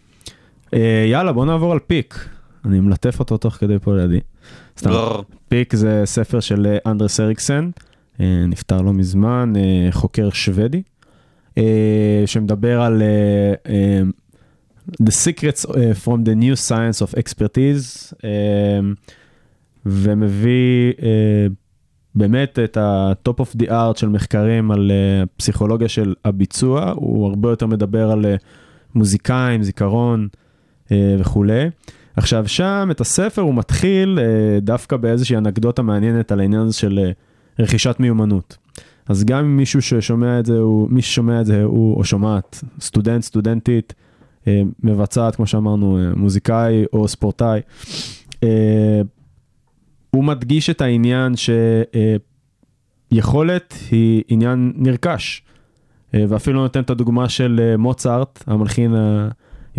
אה, 0.74 1.04
יאללה, 1.06 1.32
בוא 1.32 1.46
נעבור 1.46 1.72
על 1.72 1.78
פיק. 1.78 2.28
אני 2.64 2.80
מלטף 2.80 3.20
אותו 3.20 3.36
תוך 3.36 3.54
כדי 3.54 3.78
פה 3.78 3.96
לידי. 3.96 4.20
סתם. 4.78 4.90
פיק 5.48 5.76
זה 5.76 6.02
ספר 6.04 6.40
של 6.40 6.66
אה, 6.66 6.90
אנדרס 6.90 7.20
אריקסן, 7.20 7.70
אה, 8.20 8.44
נפטר 8.48 8.82
לא 8.82 8.92
מזמן, 8.92 9.52
אה, 9.56 9.88
חוקר 9.92 10.30
שוודי, 10.30 10.82
שמדבר 12.26 12.80
על 12.80 13.02
The 15.02 15.12
Secrets 15.24 15.66
from 16.04 16.18
the 16.24 16.42
New 16.42 16.68
Science 16.68 17.06
of 17.06 17.18
Expertise, 17.18 18.14
ומביא 19.86 20.92
באמת 22.14 22.58
את 22.58 22.76
ה-top 22.76 23.40
of 23.40 23.62
the 23.62 23.68
art 23.68 23.96
של 23.98 24.08
מחקרים 24.08 24.70
על 24.70 24.90
פסיכולוגיה 25.36 25.88
של 25.88 26.14
הביצוע, 26.24 26.92
הוא 26.96 27.26
הרבה 27.28 27.50
יותר 27.50 27.66
מדבר 27.66 28.10
על 28.10 28.24
מוזיקאים, 28.94 29.62
זיכרון 29.62 30.28
וכולי. 30.90 31.70
עכשיו 32.16 32.48
שם 32.48 32.88
את 32.90 33.00
הספר 33.00 33.42
הוא 33.42 33.54
מתחיל 33.54 34.18
אה, 34.18 34.60
דווקא 34.60 34.96
באיזושהי 34.96 35.36
אנקדוטה 35.36 35.82
מעניינת 35.82 36.32
על 36.32 36.40
העניין 36.40 36.62
הזה 36.62 36.74
של 36.74 36.98
אה, 36.98 37.10
רכישת 37.58 37.96
מיומנות. 37.98 38.56
אז 39.08 39.24
גם 39.24 39.38
אם 39.38 39.56
מישהו 39.56 39.82
ששומע 39.82 40.40
את 40.40 40.46
זה, 40.46 40.58
הוא, 40.58 40.88
מי 40.90 41.02
ששומע 41.02 41.40
את 41.40 41.46
זה 41.46 41.62
הוא, 41.62 41.96
או 41.96 42.04
שומעת, 42.04 42.64
סטודנט, 42.80 43.22
סטודנטית, 43.22 43.94
אה, 44.48 44.62
מבצעת, 44.82 45.36
כמו 45.36 45.46
שאמרנו, 45.46 45.98
אה, 45.98 46.14
מוזיקאי 46.16 46.84
או 46.92 47.08
ספורטאי, 47.08 47.60
אה, 48.42 49.00
הוא 50.10 50.24
מדגיש 50.24 50.70
את 50.70 50.80
העניין 50.80 51.34
שיכולת 53.12 53.74
היא 53.90 54.22
עניין 54.28 54.72
נרכש. 54.76 55.42
אה, 56.14 56.24
ואפילו 56.28 56.60
נותן 56.60 56.80
את 56.80 56.90
הדוגמה 56.90 57.28
של 57.28 57.60
אה, 57.62 57.76
מוצרט, 57.76 58.44
המלחין 58.46 58.94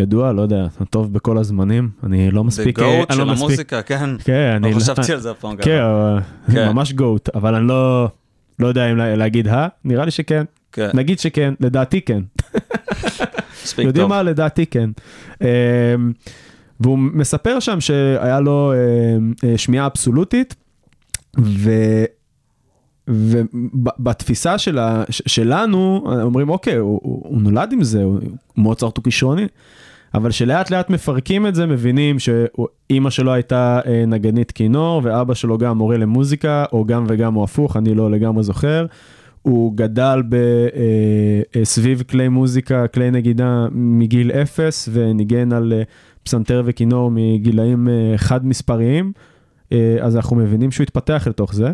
הידוע, 0.01 0.31
לא 0.33 0.41
יודע, 0.41 0.67
הטוב 0.79 1.13
בכל 1.13 1.37
הזמנים, 1.37 1.89
אני 2.03 2.31
לא 2.31 2.41
זה 2.41 2.47
מספיק... 2.47 2.79
אה, 2.79 2.83
גאוט 2.97 3.09
אני 3.11 3.17
של 3.17 3.23
לא 3.23 3.31
מספיק- 3.31 3.43
המוזיקה, 3.47 3.81
כן. 3.81 4.09
כן, 4.23 4.53
אני 4.63 4.73
לא 4.73 4.79
חשבתי 4.79 5.13
על 5.13 5.19
זה 5.19 5.31
אף 5.31 5.39
פעם 5.39 5.55
ככה. 5.55 5.65
כן, 5.65 5.81
אבל- 5.81 6.19
כן. 6.53 6.67
ממש 6.69 6.93
גוט, 6.93 7.29
אבל 7.35 7.55
אני 7.55 7.67
לא, 7.67 8.07
לא 8.59 8.67
יודע 8.67 8.91
אם 8.91 8.97
לה- 8.97 9.15
להגיד 9.15 9.47
הא, 9.47 9.67
נראה 9.85 10.05
לי 10.05 10.11
שכן. 10.11 10.43
כן, 10.71 10.89
נגיד 10.93 11.19
שכן, 11.19 11.53
לדעתי 11.59 12.01
כן. 12.01 12.21
מספיק 13.63 13.85
יודעים 13.85 14.03
טוב. 14.03 14.09
מה? 14.09 14.23
לדעתי 14.23 14.65
כן. 14.65 14.89
אמ, 15.41 15.47
והוא 16.79 16.97
מספר 16.99 17.59
שם 17.59 17.81
שהיה 17.81 18.39
לו 18.39 18.73
אמ, 18.73 19.33
אה, 19.43 19.57
שמיעה 19.57 19.85
אבסולוטית, 19.85 20.55
ובתפיסה 23.07 24.57
של 24.57 24.77
ה- 24.79 25.03
שלנו, 25.09 26.03
אומרים, 26.21 26.49
אוקיי, 26.49 26.75
הוא, 26.75 26.99
הוא, 27.03 27.21
הוא 27.29 27.41
נולד 27.41 27.71
עם 27.73 27.83
זה, 27.83 28.03
הוא- 28.03 28.19
מוצרט 28.57 28.97
הוא 28.97 29.03
כישרוני, 29.03 29.47
אבל 30.13 30.31
שלאט 30.31 30.71
לאט 30.71 30.89
מפרקים 30.89 31.47
את 31.47 31.55
זה, 31.55 31.65
מבינים 31.65 32.17
שאימא 32.19 33.09
שלו 33.09 33.33
הייתה 33.33 33.79
אה, 33.85 34.03
נגנית 34.07 34.51
כינור, 34.51 35.01
ואבא 35.03 35.33
שלו 35.33 35.57
גם 35.57 35.77
מורה 35.77 35.97
למוזיקה, 35.97 36.65
או 36.73 36.85
גם 36.85 37.05
וגם 37.07 37.35
או 37.35 37.43
הפוך, 37.43 37.77
אני 37.77 37.95
לא 37.95 38.11
לגמרי 38.11 38.43
זוכר. 38.43 38.85
הוא 39.41 39.73
גדל 39.75 40.21
ב, 40.29 40.35
אה, 40.35 40.39
אה, 41.55 41.65
סביב 41.65 42.03
כלי 42.09 42.27
מוזיקה, 42.27 42.87
כלי 42.87 43.11
נגינה 43.11 43.67
מגיל 43.71 44.31
אפס, 44.31 44.89
וניגן 44.91 45.53
על 45.53 45.73
אה, 45.73 45.83
פסנתר 46.23 46.63
וכינור 46.65 47.11
מגילאים 47.11 47.87
אה, 47.89 48.17
חד 48.17 48.45
מספריים, 48.45 49.11
אה, 49.71 49.97
אז 50.01 50.15
אנחנו 50.15 50.35
מבינים 50.35 50.71
שהוא 50.71 50.83
התפתח 50.83 51.27
לתוך 51.29 51.53
זה. 51.53 51.71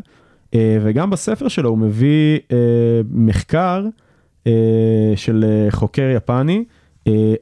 אה, 0.53 0.77
וגם 0.83 1.09
בספר 1.09 1.47
שלו 1.47 1.69
הוא 1.69 1.77
מביא 1.77 2.39
אה, 2.51 2.57
מחקר 3.11 3.85
אה, 4.47 4.51
של 5.15 5.45
אה, 5.47 5.71
חוקר 5.71 6.13
יפני, 6.15 6.63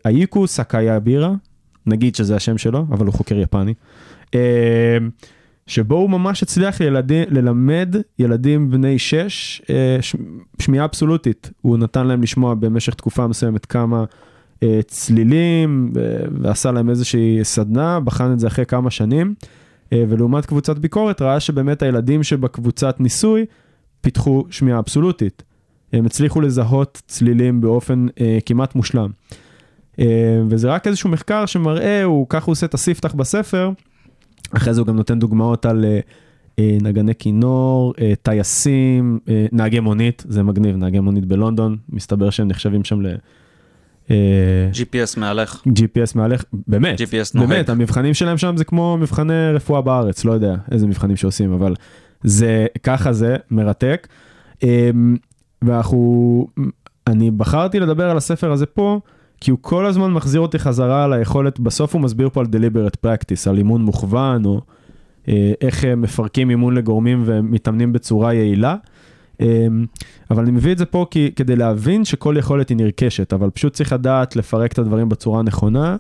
אייקו 0.06 0.48
סקאיה 0.48 1.00
בירה, 1.00 1.34
נגיד 1.86 2.16
שזה 2.16 2.36
השם 2.36 2.58
שלו, 2.58 2.86
אבל 2.92 3.06
הוא 3.06 3.14
חוקר 3.14 3.40
יפני. 3.40 3.74
אה, 4.36 4.98
שבו 5.68 5.96
הוא 5.96 6.10
ממש 6.10 6.44
הצליח 6.44 6.82
לילדי, 6.82 7.24
ללמד 7.30 7.96
ילדים 8.20 8.72
בני 8.72 9.00
6 9.00 9.62
ש, 10.02 10.16
שמיעה 10.60 10.86
אבסולוטית. 10.86 11.52
הוא 11.62 11.78
נתן 11.78 12.08
להם 12.08 12.22
לשמוע 12.22 12.54
במשך 12.54 12.94
תקופה 12.94 13.28
מסוימת 13.28 13.66
כמה 13.66 14.06
אה, 14.64 14.80
צלילים 14.88 15.94
אה, 15.98 16.02
ועשה 16.42 16.72
להם 16.72 16.90
איזושהי 16.90 17.40
סדנה, 17.44 18.00
בחן 18.00 18.34
את 18.34 18.40
זה 18.40 18.48
אחרי 18.48 18.66
כמה 18.66 18.92
שנים, 18.92 19.34
אה, 19.94 20.04
ולעומת 20.10 20.46
קבוצת 20.46 20.78
ביקורת 20.78 21.22
ראה 21.22 21.40
שבאמת 21.40 21.82
הילדים 21.82 22.24
שבקבוצת 22.24 23.00
ניסוי 23.00 23.46
פיתחו 24.02 24.46
שמיעה 24.50 24.80
אבסולוטית. 24.80 25.44
הם 25.94 26.06
הצליחו 26.06 26.42
לזהות 26.42 27.02
צלילים 27.08 27.62
באופן 27.62 28.08
אה, 28.22 28.38
כמעט 28.46 28.76
מושלם. 28.76 29.10
אה, 30.00 30.06
וזה 30.50 30.70
רק 30.70 30.88
איזשהו 30.88 31.10
מחקר 31.10 31.46
שמראה, 31.46 32.04
הוא 32.04 32.26
ככה 32.30 32.46
הוא 32.46 32.52
עושה 32.52 32.66
את 32.66 32.74
הספתח 32.74 33.14
בספר, 33.14 33.72
אחרי 34.52 34.74
זה 34.74 34.82
הוא 34.82 34.88
גם 34.88 34.96
נותן 34.96 35.20
דוגמאות 35.20 35.66
על 35.66 35.86
אה, 35.86 36.00
אה, 36.60 36.78
נגני 36.82 37.16
כינור, 37.16 37.94
טייסים, 38.22 39.20
נהגי 39.52 39.80
מונית, 39.80 40.24
זה 40.28 40.44
מגניב, 40.44 40.76
נהגי 40.76 41.00
מונית 41.00 41.26
בלונדון, 41.26 41.78
מסתבר 41.90 42.30
שהם 42.30 42.48
נחשבים 42.48 42.84
שם 42.84 43.02
ל... 43.02 43.16
GPS 44.74 45.20
מהלך. 45.20 45.64
GPS 45.68 46.12
מהלך, 46.16 46.44
באמת, 46.68 47.00
GPS 47.00 47.32
נוהג. 47.34 47.50
באמת, 47.50 47.70
המבחנים 47.70 48.14
שלהם 48.14 48.38
שם 48.38 48.58
זה 48.58 48.64
כמו 48.64 48.98
מבחני 48.98 49.52
רפואה 49.54 49.82
בארץ, 49.82 50.26
לא 50.26 50.32
יודע 50.32 50.56
איזה 50.72 50.88
מבחנים 50.88 51.16
שעושים, 51.16 51.54
אבל 51.54 51.76
זה, 52.24 52.66
ככה 52.84 53.14
זה, 53.14 53.36
מרתק. 53.52 54.08
ואנחנו, 55.62 56.48
אני 57.08 57.32
בחרתי 57.32 57.80
לדבר 57.80 58.10
על 58.10 58.18
הספר 58.18 58.52
הזה 58.52 58.66
פה, 58.66 59.00
כי 59.42 59.52
הוא 59.52 59.60
כל 59.62 59.86
הזמן 59.86 60.12
מחזיר 60.12 60.42
אותי 60.42 60.60
חזרה 60.60 61.04
על 61.04 61.14
היכולת, 61.14 61.60
בסוף 61.60 61.94
הוא 61.94 62.02
מסביר 62.02 62.30
פה 62.30 62.42
על 62.42 62.46
deliberate 62.46 63.06
practice, 63.06 63.50
על 63.50 63.58
אימון 63.58 63.82
מוכוון, 63.82 64.46
או 64.46 64.62
אה, 65.28 65.52
איך 65.62 65.86
אה, 65.86 65.96
מפרקים 65.96 66.50
אימון 66.50 66.76
לגורמים 66.76 67.24
ומתאמנים 67.26 67.94
בצורה 67.94 68.34
יעילה. 68.34 68.76
אמ, 69.40 69.86
אבל 70.32 70.44
אני 70.44 70.52
מביא 70.52 70.72
את 70.72 70.78
זה 70.78 70.86
פה 70.86 71.06
כי, 71.12 71.32
כדי 71.36 71.56
להבין 71.56 72.06
שכל 72.06 72.36
יכולת 72.40 72.70
היא 72.70 72.78
נרכשת, 72.78 73.34
אבל 73.34 73.50
פשוט 73.50 73.74
צריך 73.74 73.94
לדעת 73.94 74.36
לפרק 74.36 74.74
את 74.74 74.80
הדברים 74.80 75.10
בצורה 75.10 75.40
הנכונה 75.40 75.96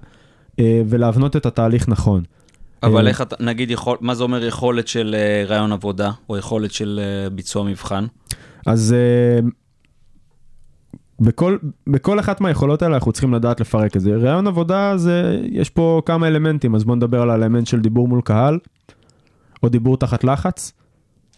אה, 0.59 0.81
ולהבנות 0.89 1.35
את 1.35 1.45
התהליך 1.45 1.89
נכון. 1.89 2.23
אבל 2.83 3.05
אה, 3.05 3.09
איך 3.09 3.21
אתה, 3.21 3.35
נגיד, 3.39 3.71
יכול, 3.71 3.97
מה 4.01 4.15
זה 4.15 4.23
אומר 4.23 4.43
יכולת 4.45 4.87
של 4.87 5.15
אה, 5.17 5.45
רעיון 5.47 5.71
עבודה, 5.71 6.11
או 6.29 6.37
יכולת 6.37 6.71
של 6.71 6.99
אה, 7.03 7.29
ביצוע 7.29 7.63
מבחן? 7.63 8.05
אז 8.65 8.93
אה, 8.93 9.47
בכל, 11.19 11.57
בכל 11.87 12.19
אחת 12.19 12.41
מהיכולות 12.41 12.81
האלה 12.81 12.95
אנחנו 12.95 13.11
צריכים 13.11 13.33
לדעת 13.33 13.59
לפרק 13.59 13.95
את 13.95 14.01
זה. 14.01 14.15
רעיון 14.15 14.47
עבודה 14.47 14.97
זה, 14.97 15.41
יש 15.51 15.69
פה 15.69 16.01
כמה 16.05 16.27
אלמנטים, 16.27 16.75
אז 16.75 16.83
בואו 16.83 16.95
נדבר 16.95 17.21
על 17.21 17.29
האלמנט 17.29 17.67
של 17.67 17.79
דיבור 17.79 18.07
מול 18.07 18.21
קהל, 18.21 18.59
או 19.63 19.69
דיבור 19.69 19.97
תחת 19.97 20.23
לחץ, 20.23 20.73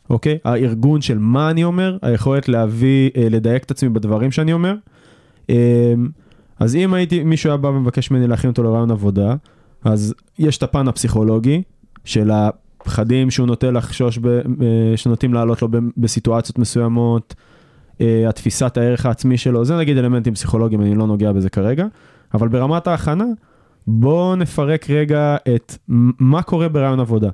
אוקיי? 0.09 0.37
הארגון 0.45 1.01
של 1.01 1.17
מה 1.17 1.49
אני 1.51 1.63
אומר, 1.63 1.97
היכולת 2.01 2.49
להביא, 2.49 3.09
אה, 3.17 3.27
לדייק 3.29 3.63
את 3.63 3.71
עצמי 3.71 3.89
בדברים 3.89 4.31
שאני 4.31 4.53
אומר. 4.53 4.75
אה, 5.49 5.93
אז 6.59 6.75
אם 6.75 6.93
הייתי, 6.93 7.23
מישהו 7.23 7.49
היה 7.49 7.57
בא 7.57 7.67
ומבקש 7.67 8.11
ממני 8.11 8.27
להכין 8.27 8.49
אותו 8.49 8.63
לרעיון 8.63 8.91
עבודה, 8.91 9.35
אז 9.83 10.13
יש 10.39 10.57
את 10.57 10.63
הפן 10.63 10.87
הפסיכולוגי 10.87 11.61
של 12.05 12.31
הפחדים 12.31 13.31
שהוא 13.31 13.47
נוטה 13.47 13.71
לחשוש, 13.71 14.17
ב, 14.17 14.27
אה, 14.27 14.41
שנוטים 14.95 15.33
לעלות 15.33 15.61
לו 15.61 15.67
בסיטואציות 15.97 16.59
מסוימות, 16.59 17.35
התפיסת 18.29 18.77
הערך 18.77 19.05
העצמי 19.05 19.37
שלו, 19.37 19.65
זה 19.65 19.77
נגיד 19.77 19.97
אלמנטים 19.97 20.33
פסיכולוגיים, 20.33 20.81
אני 20.81 20.95
לא 20.95 21.07
נוגע 21.07 21.31
בזה 21.31 21.49
כרגע, 21.49 21.85
אבל 22.33 22.47
ברמת 22.47 22.87
ההכנה, 22.87 23.25
בואו 23.87 24.35
נפרק 24.35 24.89
רגע 24.89 25.35
את 25.55 25.77
מ- 25.89 26.11
מה 26.19 26.41
קורה 26.41 26.69
ברעיון 26.69 26.99
עבודה. 26.99 27.29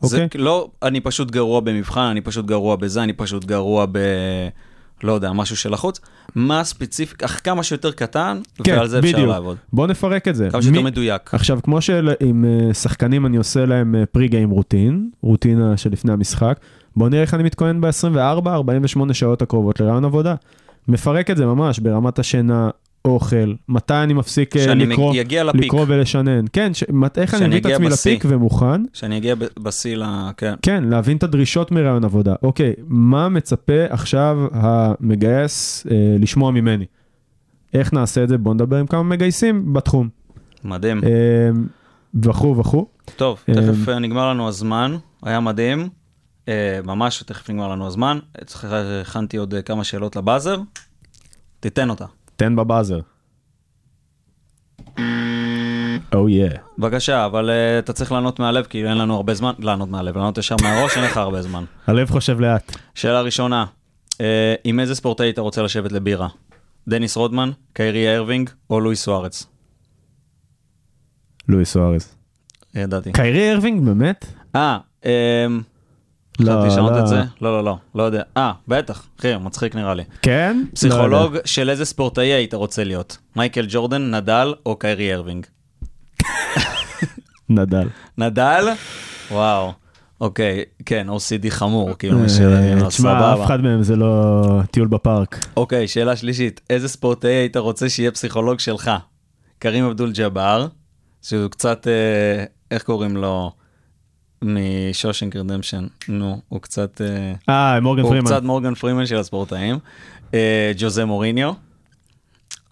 זה 0.00 0.24
אוקיי? 0.24 0.40
לא, 0.40 0.68
אני 0.82 1.00
פשוט 1.00 1.30
גרוע 1.30 1.60
במבחן, 1.60 2.00
אני 2.00 2.20
פשוט 2.20 2.46
גרוע 2.46 2.76
בזה, 2.76 3.02
אני 3.02 3.12
פשוט 3.12 3.44
גרוע 3.44 3.86
ב... 3.92 3.98
לא 5.02 5.12
יודע, 5.12 5.32
משהו 5.32 5.56
של 5.56 5.74
החוץ. 5.74 6.00
מה 6.34 6.64
ספציפיק, 6.64 7.22
אך 7.22 7.40
כמה 7.44 7.62
שיותר 7.62 7.92
קטן, 7.92 8.40
ועל 8.66 8.86
זה 8.88 8.98
אפשר 8.98 9.08
כן, 9.10 9.14
בדיוק. 9.16 9.28
לעבוד. 9.32 9.56
בואו 9.72 9.86
נפרק 9.86 10.28
את 10.28 10.34
זה. 10.34 10.48
כמה 10.50 10.62
שיותר 10.62 10.78
מי- 10.78 10.84
מדויק. 10.84 11.34
עכשיו, 11.34 11.58
כמו 11.62 11.80
שעם 11.80 12.44
אה, 12.44 12.74
שחקנים 12.74 13.26
אני 13.26 13.36
עושה 13.36 13.66
להם 13.66 13.94
פרי 14.12 14.28
גיים 14.28 14.50
רוטין, 14.50 15.10
רוטינה 15.22 15.76
שלפני 15.76 16.12
המשחק, 16.12 16.60
בואו 16.96 17.08
נראה 17.08 17.22
איך 17.22 17.34
אני 17.34 17.42
מתכונן 17.42 17.80
ב-24-48 17.80 19.12
שעות 19.12 19.42
הקרובות 19.42 19.80
לרעיון 19.80 20.04
עבודה. 20.04 20.34
מפרק 20.88 21.30
את 21.30 21.36
זה 21.36 21.46
ממש 21.46 21.78
ברמת 21.78 22.18
השינה, 22.18 22.70
אוכל, 23.04 23.54
מתי 23.68 23.94
אני 23.94 24.12
מפסיק 24.12 24.56
אה, 24.56 24.74
לקרוא. 24.74 25.14
לקרוא 25.54 25.84
ולשנן. 25.88 26.44
כן, 26.52 26.74
ש... 26.74 26.84
איך 27.16 27.34
אני 27.34 27.46
מביא 27.46 27.58
את 27.58 27.66
עצמי 27.66 27.88
בשיא. 27.88 28.12
לפיק 28.12 28.24
ומוכן. 28.28 28.82
שאני 28.92 29.16
אגיע 29.16 29.34
בשיא 29.58 29.96
ל... 29.96 30.04
כן. 30.36 30.54
כן, 30.62 30.84
להבין 30.84 31.16
את 31.16 31.22
הדרישות 31.22 31.72
מרעיון 31.72 32.04
עבודה. 32.04 32.34
אוקיי, 32.42 32.72
מה 32.86 33.28
מצפה 33.28 33.84
עכשיו 33.88 34.38
המגייס 34.52 35.86
אה, 35.90 36.16
לשמוע 36.18 36.50
ממני? 36.50 36.84
איך 37.74 37.92
נעשה 37.92 38.24
את 38.24 38.28
זה? 38.28 38.38
בואו 38.38 38.54
נדבר 38.54 38.76
עם 38.76 38.86
כמה 38.86 39.02
מגייסים 39.02 39.72
בתחום. 39.72 40.08
מדהים. 40.64 41.00
אה, 41.04 41.50
וכו' 42.22 42.56
וכו'. 42.56 42.86
טוב, 43.16 43.38
אה, 43.48 43.54
תכף 43.54 43.88
אה, 43.88 43.98
נגמר 43.98 44.30
לנו 44.30 44.48
הזמן, 44.48 44.96
היה 45.22 45.40
מדהים. 45.40 45.88
אה, 46.48 46.80
ממש, 46.84 47.22
תכף 47.22 47.50
נגמר 47.50 47.68
לנו 47.68 47.86
הזמן. 47.86 48.18
הכנתי 49.02 49.36
עוד 49.36 49.54
אה, 49.54 49.62
כמה 49.62 49.84
שאלות 49.84 50.16
ל 50.16 50.21
buzzer. 50.21 50.60
תיתן 51.60 51.90
אותה. 51.90 52.04
תן 52.36 52.56
ב 52.56 52.62
buzzer. 52.62 53.00
או 56.14 56.28
יא. 56.28 56.50
בבקשה, 56.78 57.26
אבל 57.26 57.50
אה, 57.50 57.78
אתה 57.78 57.92
צריך 57.92 58.12
לענות 58.12 58.38
מהלב, 58.38 58.64
כי 58.64 58.86
אין 58.86 58.98
לנו 58.98 59.14
הרבה 59.14 59.34
זמן. 59.34 59.52
לענות 59.58 59.88
מהלב, 59.88 60.16
לענות 60.16 60.38
ישר 60.38 60.56
מהראש, 60.62 60.96
אין 60.96 61.04
לך 61.04 61.16
הרבה 61.16 61.42
זמן. 61.42 61.64
הלב 61.86 62.10
חושב 62.10 62.40
לאט. 62.40 62.76
שאלה 62.94 63.20
ראשונה, 63.20 63.66
עם 64.64 64.80
איזה 64.80 64.94
ספורטאי 64.94 65.30
אתה 65.30 65.40
רוצה 65.40 65.62
לשבת 65.62 65.92
לבירה? 65.92 66.28
דניס 66.88 67.16
רודמן, 67.16 67.50
קיירי 67.72 68.16
ארווינג 68.16 68.50
או 68.70 68.80
לואיס 68.80 68.96
סוארז? 68.96 69.46
לואיס 71.48 71.64
סוארז. 71.64 72.14
ידעתי. 72.74 73.12
קיירי 73.12 73.52
ארווינג 73.52 73.84
באמת? 73.84 74.26
אה, 74.56 74.78
לא, 75.04 75.10
חשבתי 76.42 76.66
לשנות 76.66 76.92
לא. 76.92 76.98
את 76.98 77.06
זה? 77.06 77.22
לא, 77.40 77.58
לא, 77.58 77.64
לא, 77.64 77.76
לא 77.94 78.02
יודע. 78.02 78.22
אה, 78.36 78.52
בטח, 78.68 79.06
אחי, 79.20 79.36
מצחיק 79.40 79.74
נראה 79.74 79.94
לי. 79.94 80.02
כן? 80.22 80.64
פסיכולוג 80.74 81.34
לא 81.34 81.40
של 81.44 81.70
איזה 81.70 81.84
ספורטאי 81.84 82.26
היית 82.26 82.54
רוצה 82.54 82.84
להיות? 82.84 83.18
מייקל 83.36 83.66
ג'ורדן, 83.68 84.14
נדל 84.14 84.54
או 84.66 84.76
קיירי 84.76 85.14
ארווינג? 85.14 85.46
נדל. 87.48 87.88
נדל? 88.18 88.68
וואו. 89.30 89.72
אוקיי, 90.20 90.64
כן, 90.86 91.06
OCD 91.10 91.50
חמור, 91.50 91.90
כאילו, 91.98 92.18
אה, 92.18 92.24
משלנו, 92.24 92.88
תשמע, 92.88 92.90
סבבה. 92.90 93.34
אף 93.34 93.46
אחד 93.46 93.60
מהם 93.60 93.82
זה 93.82 93.96
לא 93.96 94.42
טיול 94.70 94.88
בפארק. 94.88 95.46
אוקיי, 95.56 95.88
שאלה 95.88 96.16
שלישית, 96.16 96.60
איזה 96.70 96.88
ספורטאי 96.88 97.30
היית 97.34 97.56
רוצה 97.56 97.88
שיהיה 97.88 98.10
פסיכולוג 98.10 98.60
שלך? 98.60 98.90
קרים 99.58 99.84
אבדול 99.84 100.12
ג'אבר, 100.12 100.66
שהוא 101.22 101.48
קצת, 101.48 101.86
אה, 101.88 102.44
איך 102.70 102.82
קוראים 102.82 103.16
לו? 103.16 103.52
מ 104.46 104.55
Shawshank 104.55 105.36
Redemption, 105.36 105.86
נו, 106.08 106.40
הוא 106.48 106.60
קצת, 106.60 107.00
אה, 107.00 107.32
אה, 107.48 107.80
מורגן 107.80 108.10
פרימן. 108.10 108.26
קצת 108.26 108.42
מורגן 108.42 108.74
פרימן 108.74 109.06
של 109.06 109.16
הספורטאים, 109.16 109.78
אה, 110.34 110.72
ז'וזה 110.78 111.04
מוריניו, 111.04 111.52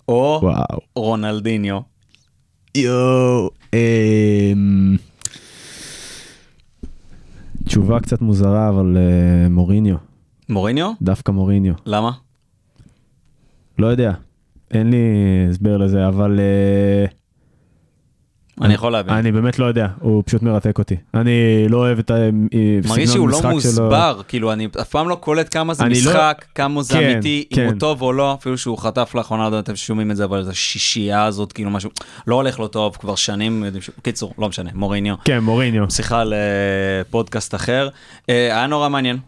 או 0.08 0.40
וואו. 0.42 0.78
רונלדיניו. 0.96 1.80
יואו. 2.76 3.50
אמ, 3.74 4.96
תשובה 7.64 8.00
קצת 8.00 8.20
מוזרה, 8.20 8.68
אבל 8.68 8.96
אה, 8.96 9.48
מוריניו. 9.48 9.96
מוריניו? 10.48 10.92
דווקא 11.02 11.32
מוריניו. 11.32 11.74
למה? 11.87 12.10
לא 13.78 13.87
יודע. 13.87 14.12
אין 14.70 14.90
לי 14.90 14.98
הסבר 15.50 15.76
לזה, 15.76 16.08
אבל 16.08 16.40
אה, 16.40 17.06
אני 18.62 18.75
יכול 18.75 18.93
להבין. 18.93 19.14
אני 19.14 19.33
באמת 19.33 19.59
לא 19.59 19.67
יודע, 19.67 19.87
הוא 20.01 20.23
פשוט 20.27 20.43
מרתק 20.43 20.79
אותי. 20.79 20.97
אני 21.14 21.67
לא 21.69 21.77
אוהב 21.77 21.99
את 21.99 22.11
מרגיש 22.11 22.85
הסגנון 22.85 23.07
שהוא 23.07 23.29
לא 23.29 23.37
המשחק 23.37 23.73
שלו. 23.75 23.85
מוסבר, 23.85 24.21
כאילו 24.29 24.53
אני 24.53 24.69
אף 24.81 24.88
פעם 24.88 25.09
לא 25.09 25.14
קולט 25.14 25.55
כמה 25.55 25.75
זה 25.75 25.85
לא- 25.85 25.90
משחק, 25.90 26.45
כמה 26.55 26.83
זה 26.83 26.95
כן, 26.95 27.11
אמיתי, 27.11 27.45
אם 27.53 27.57
כן. 27.57 27.67
הוא 27.67 27.73
טוב 27.79 28.03
או 28.03 28.12
לא, 28.12 28.35
אפילו 28.35 28.59
שהוא 28.59 28.79
חטף 28.79 29.14
לאחרונה, 29.14 29.49
לא 29.49 29.59
אתם 29.59 29.77
שומעים 29.77 30.11
את 30.11 30.17
זה, 30.17 30.25
אבל 30.25 30.43
זו 30.43 30.55
שישייה 30.55 31.25
הזאת, 31.25 31.53
כאילו 31.53 31.71
משהו, 31.71 31.90
לא 32.27 32.35
הולך 32.35 32.59
לו 32.59 32.69
טוב 32.69 32.97
כבר 32.97 33.14
שנים, 33.14 33.64
קיצור, 34.03 34.35
לא 34.38 34.49
משנה, 34.49 34.71
מוריניו. 34.75 35.14
כן, 35.25 35.38
מוריניו. 35.38 35.90
שיחה 35.90 36.23
לפודקאסט 36.27 37.55
אחר. 37.55 37.88
אה, 38.31 38.57
היה 38.57 38.67
נורא 38.67 38.88
מעניין. 38.88 39.19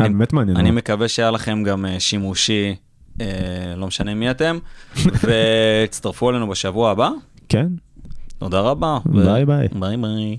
אה, 0.00 0.08
באמת 0.08 0.32
מעניין. 0.32 0.56
אני. 0.56 0.70
מקווה 0.70 1.08
שהיה 1.08 1.30
לכם 1.30 1.62
גם 1.62 1.86
אה, 1.86 2.00
שימושי, 2.00 2.74
אה, 3.20 3.26
לא 3.76 3.86
משנה 3.86 4.14
מי 4.14 4.30
אתם, 4.30 4.58
והצטרפו 5.22 6.30
אלינו 6.30 6.48
בשבוע 6.48 6.90
הבא. 6.90 7.10
כן. 7.48 7.66
תודה 8.38 8.60
רבה. 8.60 8.98
ביי 9.04 9.44
ביי. 9.44 9.68
ביי 9.78 9.96
ביי. 9.96 10.36